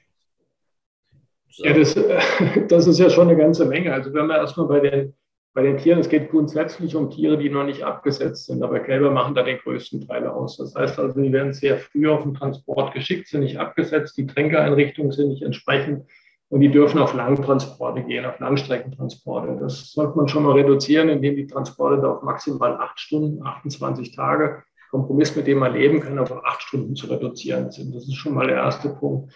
[1.59, 1.95] ja, das,
[2.69, 3.93] das, ist ja schon eine ganze Menge.
[3.93, 5.15] Also wenn wir erstmal bei den,
[5.55, 9.13] bei den Tieren, es geht grundsätzlich um Tiere, die noch nicht abgesetzt sind, aber Kälber
[9.13, 10.57] machen da den größten Teil aus.
[10.57, 14.27] Das heißt also, die werden sehr früh auf den Transport geschickt, sind nicht abgesetzt, die
[14.27, 16.07] Tränkeeinrichtungen sind nicht entsprechend
[16.49, 19.57] und die dürfen auf Langtransporte gehen, auf Langstreckentransporte.
[19.61, 24.15] Das sollte man schon mal reduzieren, indem die Transporte da auf maximal acht Stunden, 28
[24.15, 27.95] Tage, Kompromiss, mit dem man leben kann, auf acht Stunden zu reduzieren sind.
[27.95, 29.33] Das ist schon mal der erste Punkt.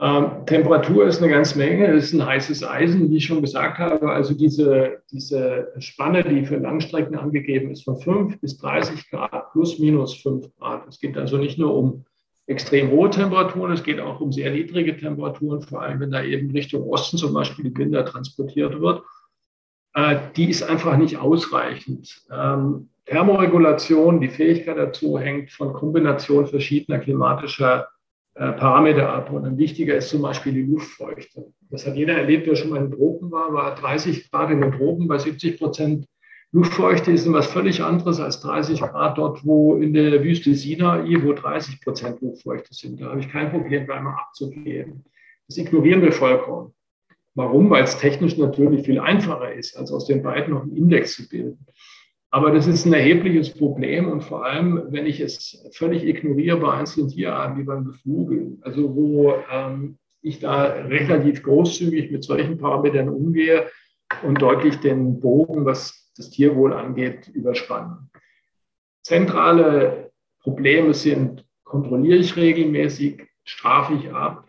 [0.00, 3.78] Ähm, Temperatur ist eine ganze Menge, es ist ein heißes Eisen, wie ich schon gesagt
[3.78, 4.10] habe.
[4.10, 9.78] Also diese, diese Spanne, die für Langstrecken angegeben ist, von 5 bis 30 Grad plus
[9.78, 10.88] minus 5 Grad.
[10.88, 12.04] Es geht also nicht nur um
[12.46, 16.50] extrem hohe Temperaturen, es geht auch um sehr niedrige Temperaturen, vor allem wenn da eben
[16.50, 19.02] Richtung Osten zum Beispiel die Binder transportiert wird.
[19.94, 22.22] Äh, die ist einfach nicht ausreichend.
[22.32, 27.88] Ähm, Thermoregulation, die Fähigkeit dazu hängt von Kombination verschiedener klimatischer
[28.34, 29.30] Parameter ab.
[29.32, 31.46] Und ein wichtiger ist zum Beispiel die Luftfeuchte.
[31.70, 34.72] Das hat jeder erlebt, der schon mal in Tropen war, war 30 Grad in den
[34.72, 36.06] Tropen bei 70 Prozent
[36.54, 41.32] Luftfeuchte ist etwas völlig anderes als 30 Grad dort, wo in der Wüste Sinai, wo
[41.32, 43.00] 30 Prozent Luftfeuchte sind.
[43.00, 45.04] Da habe ich kein Problem, einmal abzugeben.
[45.48, 46.72] Das ignorieren wir vollkommen.
[47.34, 47.70] Warum?
[47.70, 51.28] Weil es technisch natürlich viel einfacher ist, als aus den beiden noch einen Index zu
[51.28, 51.66] bilden.
[52.34, 56.72] Aber das ist ein erhebliches Problem und vor allem, wenn ich es völlig ignoriere bei
[56.72, 63.08] einzelnen Tierarten wie beim Geflügel, also wo ähm, ich da relativ großzügig mit solchen Parametern
[63.08, 63.68] umgehe
[64.24, 68.10] und deutlich den Bogen, was das Tierwohl angeht, überspannen.
[69.04, 70.10] Zentrale
[70.40, 74.48] Probleme sind, kontrolliere ich regelmäßig, strafe ich ab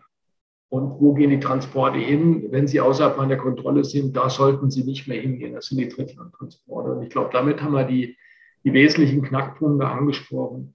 [0.68, 2.46] und wo gehen die Transporte hin?
[2.50, 5.54] Wenn sie außerhalb meiner Kontrolle sind, da sollten sie nicht mehr hingehen.
[5.54, 6.92] Das sind die Drittlandtransporte.
[6.92, 8.16] Und ich glaube, damit haben wir die,
[8.64, 10.74] die wesentlichen Knackpunkte angesprochen.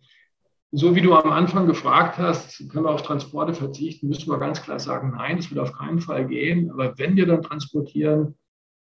[0.72, 4.62] So wie du am Anfang gefragt hast, können wir auf Transporte verzichten, müssen wir ganz
[4.62, 6.72] klar sagen, nein, das wird auf keinen Fall gehen.
[6.72, 8.36] Aber wenn wir dann transportieren,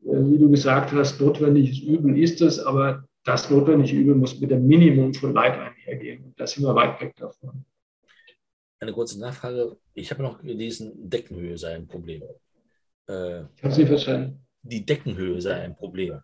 [0.04, 4.52] äh, wie du gesagt hast, notwendiges Übel ist es, aber das notwendige Übel muss mit
[4.52, 6.24] dem Minimum von Leid einhergehen.
[6.24, 7.64] Und da sind wir weit weg davon.
[8.80, 9.76] Eine kurze Nachfrage.
[9.92, 12.22] Ich habe noch gelesen, Deckenhöhe sei ein Problem.
[13.06, 14.46] Äh, ich habe Sie verstanden.
[14.62, 16.20] Die Deckenhöhe sei ein Problem.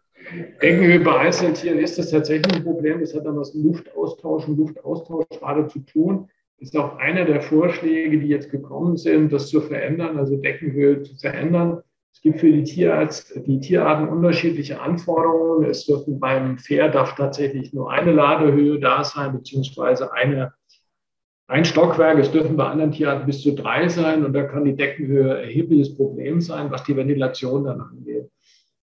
[0.62, 3.00] Deckenhöhe bei einzelnen Tieren ist das tatsächlich ein Problem.
[3.00, 6.30] Das hat dann was mit Luftaustausch und Luftaustauschrate zu tun.
[6.58, 11.02] Das ist auch einer der Vorschläge, die jetzt gekommen sind, das zu verändern, also Deckenhöhe
[11.02, 11.82] zu verändern.
[12.14, 15.68] Es gibt für die, Tierarzt, die Tierarten unterschiedliche Anforderungen.
[15.68, 20.54] Es dürfen beim Pferd darf tatsächlich nur eine Ladehöhe da sein, beziehungsweise eine,
[21.48, 22.18] ein Stockwerk.
[22.18, 25.96] Es dürfen bei anderen Tierarten bis zu drei sein und da kann die Deckenhöhe erhebliches
[25.96, 28.30] Problem sein, was die Ventilation dann angeht.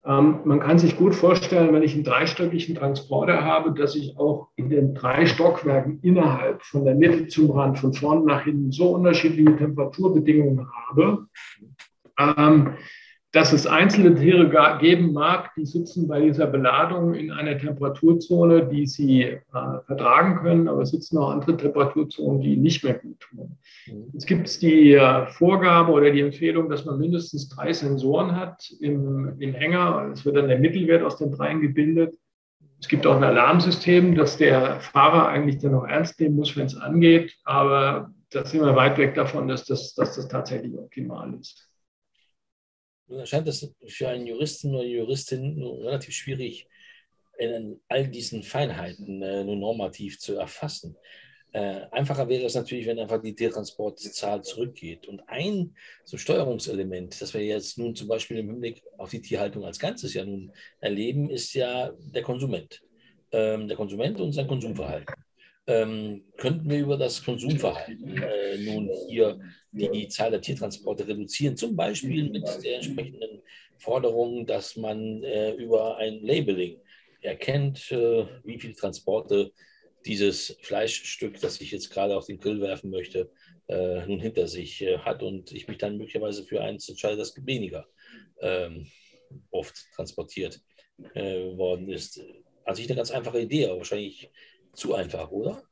[0.05, 4.49] Ähm, man kann sich gut vorstellen, wenn ich einen dreistöckigen Transporter habe, dass ich auch
[4.57, 8.95] in den drei Stockwerken innerhalb von der Mitte zum Rand, von vorne nach hinten so
[8.95, 11.27] unterschiedliche Temperaturbedingungen habe,
[12.19, 12.75] ähm,
[13.39, 18.85] dass es einzelne Tiere geben mag, die sitzen bei dieser Beladung in einer Temperaturzone, die
[18.85, 19.39] sie äh,
[19.87, 23.57] vertragen können, aber es sitzen auch andere Temperaturzonen, die nicht mehr gut tun.
[23.87, 24.11] Mhm.
[24.13, 28.73] Jetzt gibt es die äh, Vorgabe oder die Empfehlung, dass man mindestens drei Sensoren hat
[28.81, 30.11] im, im Hänger.
[30.13, 32.17] Es wird dann der Mittelwert aus den dreien gebildet.
[32.81, 36.67] Es gibt auch ein Alarmsystem, das der Fahrer eigentlich dann auch ernst nehmen muss, wenn
[36.67, 37.37] es angeht.
[37.45, 41.68] Aber da sind wir weit weg davon, dass das, dass das tatsächlich optimal ist
[43.25, 46.69] scheint das für einen Juristen oder Juristin relativ schwierig,
[47.39, 50.97] in all diesen Feinheiten äh, nur normativ zu erfassen.
[51.53, 55.07] Äh, einfacher wäre es natürlich, wenn einfach die Tiertransportzahl zurückgeht.
[55.07, 59.65] Und ein so Steuerungselement, das wir jetzt nun zum Beispiel im Hinblick auf die Tierhaltung
[59.65, 62.83] als Ganzes ja nun erleben, ist ja der Konsument.
[63.31, 65.15] Ähm, der Konsument und sein Konsumverhalten
[65.69, 69.39] ähm, könnten wir über das Konsumverhalten äh, nun hier
[69.73, 73.43] die Zahl der Tiertransporte reduzieren, zum Beispiel mit der entsprechenden
[73.79, 76.81] Forderung, dass man äh, über ein Labeling
[77.21, 79.53] erkennt, äh, wie viele Transporte
[80.07, 83.31] dieses Fleischstück, das ich jetzt gerade auf den Grill werfen möchte,
[83.69, 87.35] äh, nun hinter sich äh, hat und ich mich dann möglicherweise für eins entscheide, das
[87.45, 87.87] weniger
[88.41, 88.87] ähm,
[89.51, 90.61] oft transportiert
[91.15, 92.23] äh, worden ist.
[92.65, 94.31] Also ich eine ganz einfache Idee, aber wahrscheinlich
[94.73, 95.63] zu einfach, oder?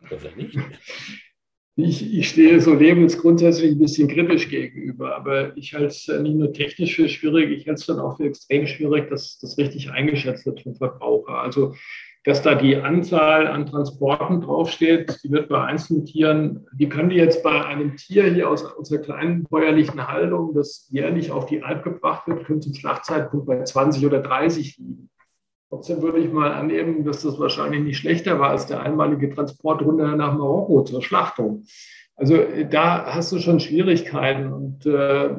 [0.00, 0.58] Oder vielleicht nicht?
[1.76, 6.34] Ich, ich stehe so Labels grundsätzlich ein bisschen kritisch gegenüber, aber ich halte es nicht
[6.34, 9.90] nur technisch für schwierig, ich halte es dann auch für extrem schwierig, dass das richtig
[9.90, 11.40] eingeschätzt wird vom Verbraucher.
[11.40, 11.74] Also,
[12.24, 17.16] dass da die Anzahl an Transporten draufsteht, die wird bei einzelnen Tieren, die können die
[17.16, 21.82] jetzt bei einem Tier hier aus unserer kleinen bäuerlichen Haltung, das jährlich auf die Alp
[21.82, 25.08] gebracht wird, können zum Schlachtzeitpunkt bei 20 oder 30 liegen.
[25.72, 29.80] Trotzdem würde ich mal annehmen, dass das wahrscheinlich nicht schlechter war als der einmalige Transport
[29.80, 31.64] runter nach Marokko zur Schlachtung.
[32.14, 35.30] Also äh, da hast du schon Schwierigkeiten und äh,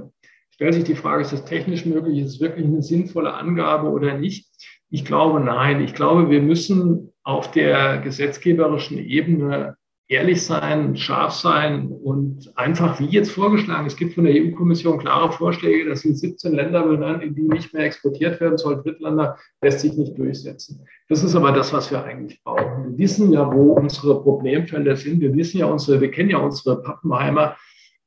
[0.50, 4.18] stellt sich die Frage, ist das technisch möglich, ist es wirklich eine sinnvolle Angabe oder
[4.18, 4.50] nicht?
[4.90, 5.82] Ich glaube nein.
[5.82, 9.78] Ich glaube, wir müssen auf der gesetzgeberischen Ebene
[10.08, 13.88] ehrlich sein, scharf sein und einfach wie jetzt vorgeschlagen.
[13.88, 17.74] Es gibt von der EU-Kommission klare Vorschläge, dass sind 17 Länder benannt, in die nicht
[17.74, 18.82] mehr exportiert werden soll.
[18.84, 20.86] Drittländer lässt sich nicht durchsetzen.
[21.10, 22.92] Das ist aber das, was wir eigentlich brauchen.
[22.92, 25.22] Wir wissen ja, wo unsere Problemfelder sind.
[25.22, 27.56] Wir wissen ja unsere, wir kennen ja unsere Pappenheimer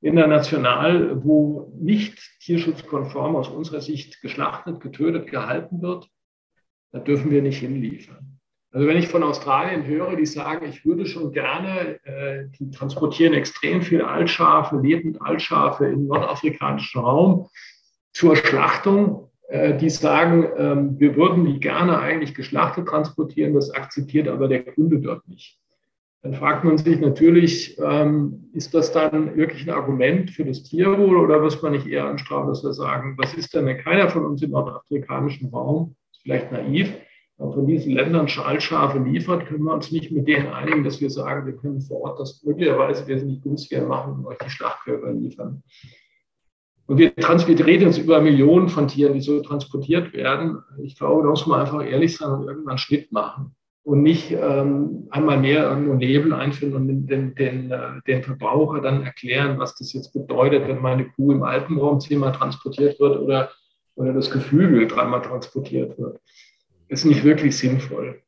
[0.02, 6.08] international, wo nicht tierschutzkonform aus unserer Sicht geschlachtet, getötet, gehalten wird.
[6.92, 8.35] Da dürfen wir nicht hinliefern.
[8.76, 13.32] Also wenn ich von Australien höre, die sagen, ich würde schon gerne, äh, die transportieren
[13.32, 17.48] extrem viel Altschafe, lebend Altschafe im nordafrikanischen Raum
[18.12, 19.30] zur Schlachtung.
[19.48, 24.62] Äh, die sagen, äh, wir würden die gerne eigentlich geschlachtet transportieren, das akzeptiert aber der
[24.62, 25.58] Kunde dort nicht.
[26.20, 31.16] Dann fragt man sich natürlich, ähm, ist das dann wirklich ein Argument für das Tierwohl
[31.16, 34.26] oder muss man nicht eher anstrahlen, dass wir sagen, was ist denn, wenn keiner von
[34.26, 36.92] uns im nordafrikanischen Raum, vielleicht naiv,
[37.38, 41.46] von diesen Ländern Schallschafe liefert, können wir uns nicht mit denen einigen, dass wir sagen,
[41.46, 45.62] wir können vor Ort das möglicherweise wesentlich günstiger machen und euch die Schlachtkörper liefern.
[46.86, 50.58] Und wir, wir reden jetzt über Millionen von Tieren, die so transportiert werden.
[50.82, 55.06] Ich glaube, da muss man einfach ehrlich sein und irgendwann Schnitt machen und nicht ähm,
[55.10, 59.76] einmal mehr irgendwo Nebel einführen und den, den, den, äh, den Verbraucher dann erklären, was
[59.76, 63.50] das jetzt bedeutet, wenn meine Kuh im Alpenraum zehnmal transportiert wird oder,
[63.96, 66.18] oder das Geflügel dreimal transportiert wird
[66.88, 68.22] ist nicht wirklich sinnvoll.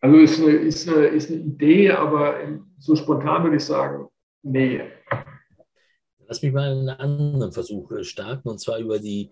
[0.00, 2.36] Also ist eine, ist eine, ist eine Idee, aber
[2.78, 4.08] so spontan würde ich sagen,
[4.42, 4.82] nee.
[6.26, 9.30] Lass mich mal einen anderen Versuch starten, und zwar über die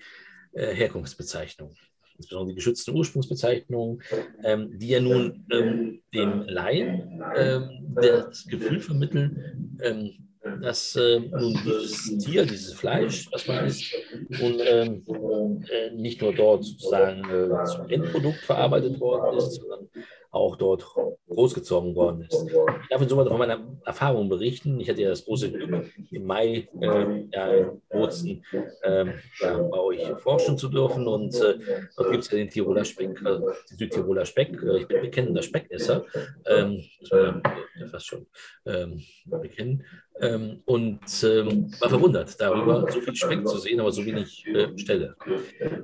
[0.53, 1.75] äh, Herkunftsbezeichnung.
[2.17, 4.03] Insbesondere die geschützten Ursprungsbezeichnungen,
[4.43, 9.79] ähm, die ja nun ähm, dem Laien ähm, das Gefühl vermitteln,
[10.61, 13.95] dass äh, nun dieses Tier, dieses Fleisch, was man isst,
[14.29, 15.01] nun äh,
[15.95, 19.89] nicht nur dort sozusagen äh, zum Endprodukt verarbeitet worden ist, sondern
[20.31, 20.85] auch dort
[21.29, 22.47] großgezogen worden ist.
[22.47, 24.79] Ich darf insofern von meiner Erfahrung berichten.
[24.81, 28.45] Ich hatte ja das große Glück, im Mai äh, ja, in Bozen
[28.83, 29.07] äh,
[29.41, 31.07] ja, bei euch forschen zu dürfen.
[31.07, 31.59] Und äh,
[31.97, 34.63] dort gibt es ja den Tiroler Speck, äh, den Südtiroler Speck.
[34.63, 36.05] Äh, ich bin bekennender Speckesser,
[36.47, 36.83] ähm,
[37.91, 38.27] fast schon
[38.67, 39.85] ähm, bekennen.
[40.21, 44.77] Ähm, und ähm, war verwundert darüber, so viel Speck zu sehen, aber so wenig äh,
[44.77, 45.17] Stelle.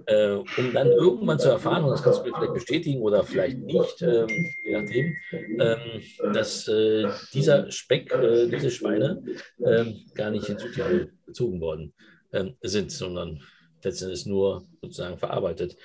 [0.06, 3.58] Äh, um dann irgendwann zu erfahren, und das kannst du mir vielleicht bestätigen oder vielleicht
[3.58, 4.28] nicht, ähm,
[4.64, 5.16] je nachdem,
[5.60, 9.22] ähm, dass äh, dieser Speck, äh, diese Schweine
[9.64, 11.92] ähm, gar nicht in Südtirol bezogen worden
[12.32, 13.40] ähm, sind, sondern
[13.82, 15.76] letztendlich nur sozusagen verarbeitet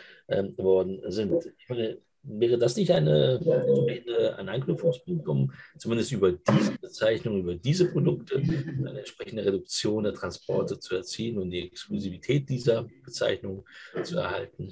[0.58, 1.34] worden sind.
[1.58, 3.40] Ich meine, Wäre das nicht eine,
[4.38, 10.80] ein Anknüpfungspunkt, um zumindest über diese Bezeichnung, über diese Produkte eine entsprechende Reduktion der Transporte
[10.80, 13.66] zu erzielen und die Exklusivität dieser Bezeichnung
[14.04, 14.72] zu erhalten?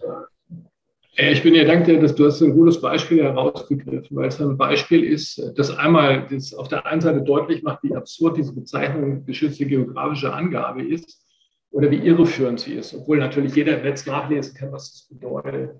[1.19, 5.03] Ich bin dir dankbar, dass du hast ein gutes Beispiel herausgegriffen, weil es ein Beispiel
[5.03, 9.65] ist, das einmal das auf der einen Seite deutlich macht, wie absurd diese Bezeichnung geschützte
[9.65, 11.25] geografische Angabe ist
[11.71, 15.71] oder wie irreführend sie ist, obwohl natürlich jeder im Netz nachlesen kann, was das bedeutet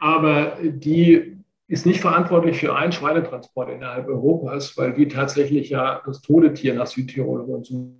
[0.00, 6.20] aber die ist nicht verantwortlich für einen Schweinetransport innerhalb Europas, weil die tatsächlich ja das
[6.20, 7.96] Todetier nach Südtirol und so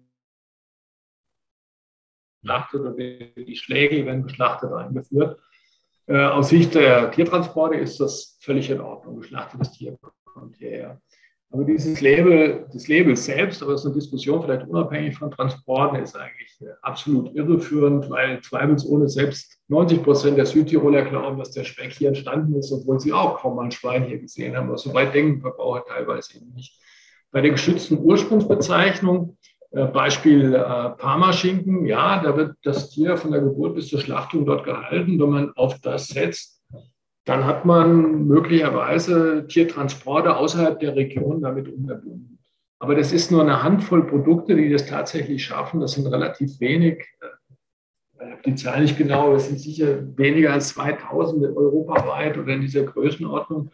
[2.42, 5.40] geschlachtet oder die Schläge werden geschlachtet eingeführt.
[6.06, 9.20] Äh, aus Sicht der Tiertransporte ist das völlig in Ordnung.
[9.20, 11.00] Geschlachtetes Tier kommt hierher.
[11.54, 16.02] Aber dieses Label, das Label selbst, aber das ist eine Diskussion vielleicht unabhängig von Transporten,
[16.02, 21.92] ist eigentlich absolut irreführend, weil zweifelsohne selbst 90 Prozent der Südtiroler glauben, dass der Speck
[21.92, 24.66] hier entstanden ist, obwohl sie auch kaum mal ein Schwein hier gesehen haben.
[24.66, 26.76] Aber so weit denken Verbraucher teilweise eben nicht.
[27.30, 29.36] Bei der geschützten Ursprungsbezeichnung,
[29.70, 34.44] äh, Beispiel äh, Parmaschinken, ja, da wird das Tier von der Geburt bis zur Schlachtung
[34.44, 35.20] dort gehalten.
[35.20, 36.53] Wenn man auf das setzt,
[37.24, 42.38] dann hat man möglicherweise Tiertransporte außerhalb der Region damit unterbunden.
[42.78, 45.80] Aber das ist nur eine Handvoll Produkte, die das tatsächlich schaffen.
[45.80, 47.06] Das sind relativ wenig.
[48.18, 52.82] Habe die Zahl nicht genau, es sind sicher weniger als 2000 europaweit oder in dieser
[52.82, 53.70] Größenordnung.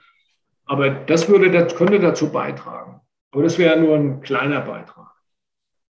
[0.64, 3.00] Aber das, würde, das könnte dazu beitragen.
[3.32, 5.10] Aber das wäre nur ein kleiner Beitrag.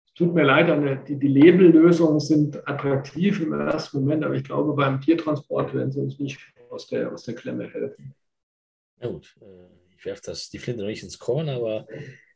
[0.06, 4.74] Es tut mir leid, die, die Labellösungen sind attraktiv im ersten Moment, aber ich glaube,
[4.74, 6.40] beim Tiertransport werden sie uns nicht
[6.72, 8.14] aus der, aus der Klemme helfen.
[9.00, 11.86] Na gut, äh, ich werfe die Flinte noch nicht ins Korn, aber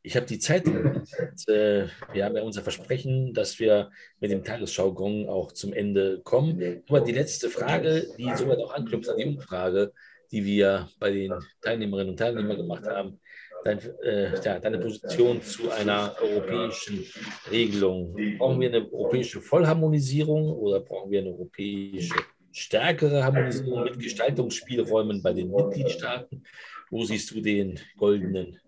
[0.03, 0.66] ich habe die Zeit.
[0.66, 6.20] Und, äh, wir haben ja unser Versprechen, dass wir mit dem Tagesschau-Gong auch zum Ende
[6.22, 6.82] kommen.
[6.89, 9.93] Aber die letzte Frage, die somit auch anknüpft an die Umfrage,
[10.30, 13.20] die wir bei den Teilnehmerinnen und Teilnehmern gemacht haben,
[13.64, 17.05] dein, äh, ja, deine Position zu einer europäischen
[17.51, 18.14] Regelung.
[18.39, 22.14] Brauchen wir eine europäische Vollharmonisierung oder brauchen wir eine europäische
[22.57, 26.42] stärkere Harmonisierung mit Gestaltungsspielräumen bei den Mitgliedstaaten?
[26.90, 28.59] Wo siehst du den goldenen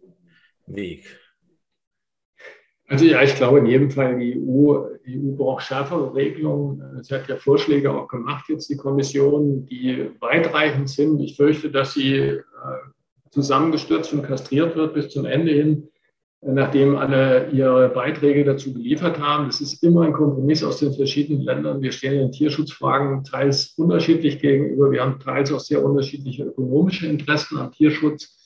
[0.66, 1.06] Weg?
[2.86, 7.02] Also ja, ich glaube in jedem Fall, die EU, die EU braucht schärfere Regelungen.
[7.02, 11.20] Sie hat ja Vorschläge auch gemacht, jetzt die Kommission, die weitreichend sind.
[11.20, 12.42] Ich fürchte, dass sie äh,
[13.30, 15.88] zusammengestürzt und kastriert wird bis zum Ende hin,
[16.40, 19.46] nachdem alle ihre Beiträge dazu geliefert haben.
[19.46, 21.82] Das ist immer ein Kompromiss aus den verschiedenen Ländern.
[21.82, 24.90] Wir stehen in Tierschutzfragen teils unterschiedlich gegenüber.
[24.90, 28.36] Wir haben teils auch sehr unterschiedliche ökonomische Interessen am Tierschutz.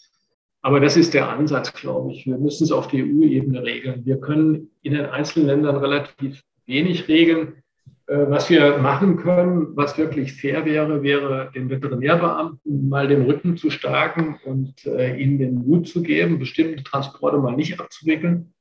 [0.62, 2.24] Aber das ist der Ansatz, glaube ich.
[2.26, 4.06] Wir müssen es auf der EU-Ebene regeln.
[4.06, 7.61] Wir können in den einzelnen Ländern relativ wenig regeln.
[8.12, 13.56] Äh, was wir machen können, was wirklich fair wäre, wäre den Veterinärbeamten mal den Rücken
[13.56, 18.52] zu stärken und äh, ihnen den Mut zu geben, bestimmte Transporte mal nicht abzuwickeln.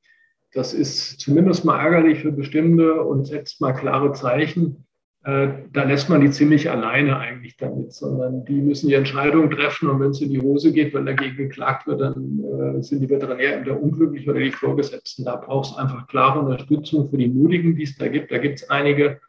[0.54, 4.86] Das ist zumindest mal ärgerlich für bestimmte und setzt mal klare Zeichen.
[5.24, 9.90] Äh, da lässt man die ziemlich alleine eigentlich damit, sondern die müssen die Entscheidung treffen
[9.90, 13.78] und wenn es in die Hose geht, wenn dagegen geklagt wird, dann sind die Veterinärämter
[13.78, 15.26] unglücklich oder die Vorgesetzten.
[15.26, 18.32] Da braucht es einfach klare Unterstützung für die Mutigen, die es da gibt.
[18.32, 19.20] Da gibt es einige,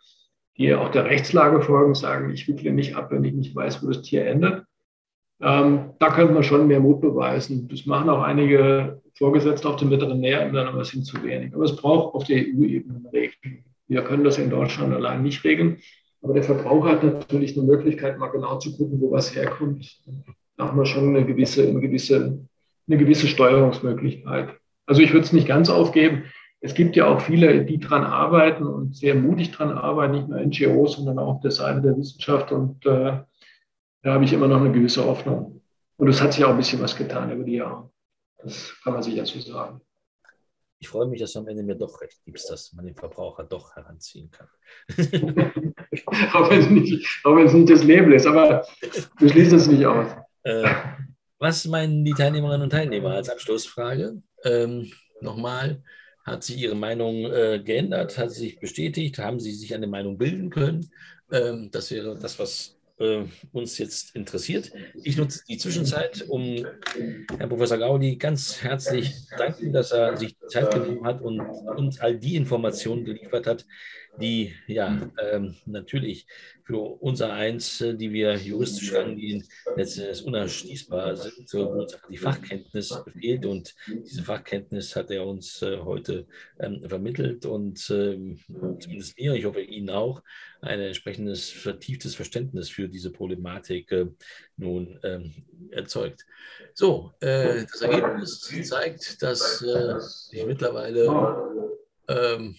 [0.57, 3.87] die auch der Rechtslage folgen, sagen, ich wickle nicht ab, wenn ich nicht weiß, wo
[3.87, 4.63] das Tier endet.
[5.41, 7.67] Ähm, da könnte man schon mehr Mut beweisen.
[7.67, 11.53] Das machen auch einige Vorgesetzte auf den Veterinärämtern, aber es sind zu wenig.
[11.53, 13.63] Aber es braucht auf der EU-Ebene eine Regelung.
[13.87, 15.77] Wir können das in Deutschland allein nicht regeln.
[16.21, 19.99] Aber der Verbraucher hat natürlich eine Möglichkeit, mal genau zu gucken, wo was herkommt.
[20.55, 22.47] Da haben wir schon eine gewisse, eine gewisse,
[22.87, 24.55] eine gewisse Steuerungsmöglichkeit.
[24.85, 26.23] Also ich würde es nicht ganz aufgeben
[26.63, 30.39] es gibt ja auch viele, die daran arbeiten und sehr mutig daran arbeiten, nicht nur
[30.39, 32.53] NGOs, sondern auch auf der Seite der Wissenschaft.
[32.53, 33.19] Und äh,
[34.01, 35.61] da habe ich immer noch eine gewisse Hoffnung.
[35.97, 37.91] Und es hat sich auch ein bisschen was getan über die Jahre.
[38.41, 39.81] Das kann man sicher so sagen.
[40.79, 43.43] Ich freue mich, dass du am Ende mir doch recht gibst, dass man den Verbraucher
[43.43, 44.47] doch heranziehen kann.
[46.33, 48.65] auch wenn es nicht, auch wenn es nicht das Label ist, aber
[49.19, 50.07] du schließt es nicht aus.
[50.43, 50.73] Äh,
[51.39, 54.21] was meinen die Teilnehmerinnen und Teilnehmer als Abschlussfrage?
[54.45, 54.89] Ähm,
[55.19, 55.83] nochmal,
[56.23, 58.17] hat sich Ihre Meinung äh, geändert?
[58.17, 59.19] Hat sie sich bestätigt?
[59.19, 60.89] Haben Sie sich eine Meinung bilden können?
[61.31, 64.71] Ähm, das wäre das, was äh, uns jetzt interessiert.
[65.03, 66.65] Ich nutze die Zwischenzeit, um
[67.37, 72.17] Herrn Professor Gaudi ganz herzlich danken, dass er sich Zeit genommen hat und uns all
[72.17, 73.65] die Informationen geliefert hat,
[74.19, 76.27] die ja ähm, natürlich
[76.63, 83.45] für unser Eins, äh, die wir juristisch angehen, letztendlich unerschließbar sind, wo die Fachkenntnis fehlt.
[83.45, 86.27] Und diese Fachkenntnis hat er uns äh, heute
[86.59, 88.39] ähm, vermittelt und ähm,
[88.79, 90.21] zumindest mir, ich hoffe Ihnen auch,
[90.61, 94.05] ein entsprechendes vertieftes Verständnis für diese Problematik äh,
[94.57, 95.33] nun ähm,
[95.71, 96.25] erzeugt.
[96.73, 99.97] So, äh, das Ergebnis zeigt, dass äh,
[100.31, 101.07] ich mittlerweile
[102.07, 102.55] ähm,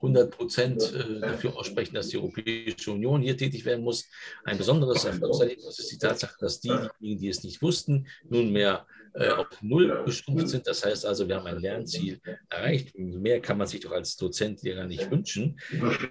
[0.00, 4.08] 100 Prozent äh, dafür aussprechen, dass die Europäische Union hier tätig werden muss.
[4.44, 9.46] Ein besonderes Erfolgserlebnis ist die Tatsache, dass diejenigen, die es nicht wussten, nunmehr äh, auf
[9.62, 10.66] Null geschrumpft sind.
[10.66, 12.96] Das heißt also, wir haben ein Lernziel erreicht.
[12.98, 15.58] Mehr kann man sich doch als Dozent gar nicht wünschen.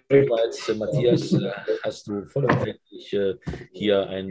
[0.09, 1.51] Soweit, Matthias, äh,
[1.83, 3.35] hast du vollumfänglich äh,
[3.71, 4.29] hier ein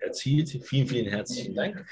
[0.00, 0.48] erzielt.
[0.62, 1.84] Vielen, vielen herzlichen Dank.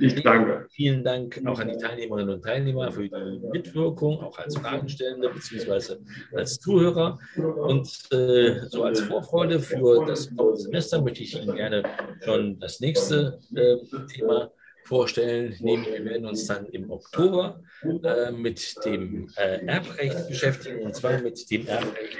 [0.00, 0.66] Ich danke.
[0.70, 5.96] Vielen Dank auch an die Teilnehmerinnen und Teilnehmer für die Mitwirkung, auch als Fragenstellende bzw.
[6.34, 7.18] als Zuhörer.
[7.36, 11.82] Und äh, so als Vorfreude für das Semester möchte ich Ihnen gerne
[12.24, 14.50] schon das nächste äh, Thema
[14.84, 20.94] vorstellen, nämlich wir werden uns dann im Oktober äh, mit dem äh, Erbrecht beschäftigen, und
[20.94, 22.18] zwar mit dem Erbrecht,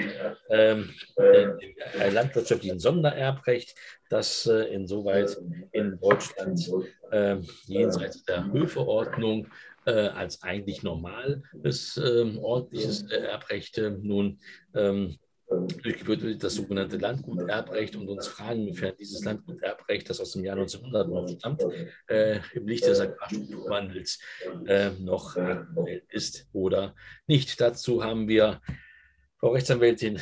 [0.50, 3.74] ähm, äh, landwirtschaftlichen Sondererbrecht,
[4.08, 5.36] das äh, insoweit
[5.72, 6.70] in Deutschland
[7.10, 9.48] ähm, jenseits der Höfeordnung
[9.84, 14.38] äh, als eigentlich normales ähm, ordentliches Erbrecht nun
[14.74, 15.18] ähm,
[15.82, 20.56] durchgeführt wird, das sogenannte Landguterbrecht und uns fragen, inwiefern dieses Landguterbrecht, das aus dem Jahr
[20.56, 21.62] 1900 noch stammt,
[22.08, 24.18] äh, im Licht des Agrarstrukturwandels
[24.66, 26.94] äh, noch aktuell ist oder
[27.26, 27.60] nicht.
[27.60, 28.60] Dazu haben wir
[29.38, 30.20] Frau Rechtsanwältin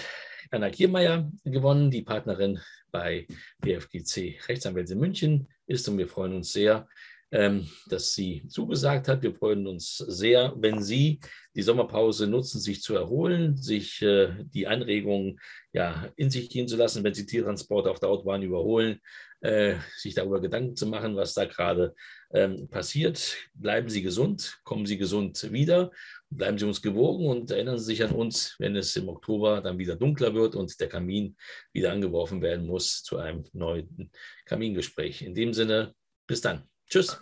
[0.50, 2.58] Anna Kiermeier gewonnen, die Partnerin
[2.90, 3.26] bei
[3.60, 6.88] BFGC Rechtsanwälte München ist und wir freuen uns sehr, ähm,
[7.30, 9.22] dass sie zugesagt hat.
[9.22, 11.20] Wir freuen uns sehr, wenn Sie
[11.54, 15.38] die Sommerpause nutzen, sich zu erholen, sich äh, die Anregungen
[15.72, 19.00] ja, in sich gehen zu lassen, wenn Sie Tiertransport auf der Autobahn überholen,
[19.40, 21.94] äh, sich darüber Gedanken zu machen, was da gerade
[22.32, 23.36] ähm, passiert.
[23.54, 25.90] Bleiben Sie gesund, kommen Sie gesund wieder,
[26.30, 29.78] bleiben Sie uns gewogen und erinnern Sie sich an uns, wenn es im Oktober dann
[29.78, 31.36] wieder dunkler wird und der Kamin
[31.72, 34.10] wieder angeworfen werden muss zu einem neuen
[34.44, 35.22] Kamingespräch.
[35.22, 35.94] In dem Sinne,
[36.26, 36.69] bis dann.
[36.90, 37.18] Tschüss.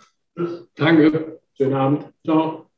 [0.75, 1.39] Danke.
[1.55, 2.13] Schönen Abend.
[2.25, 2.68] Ciao.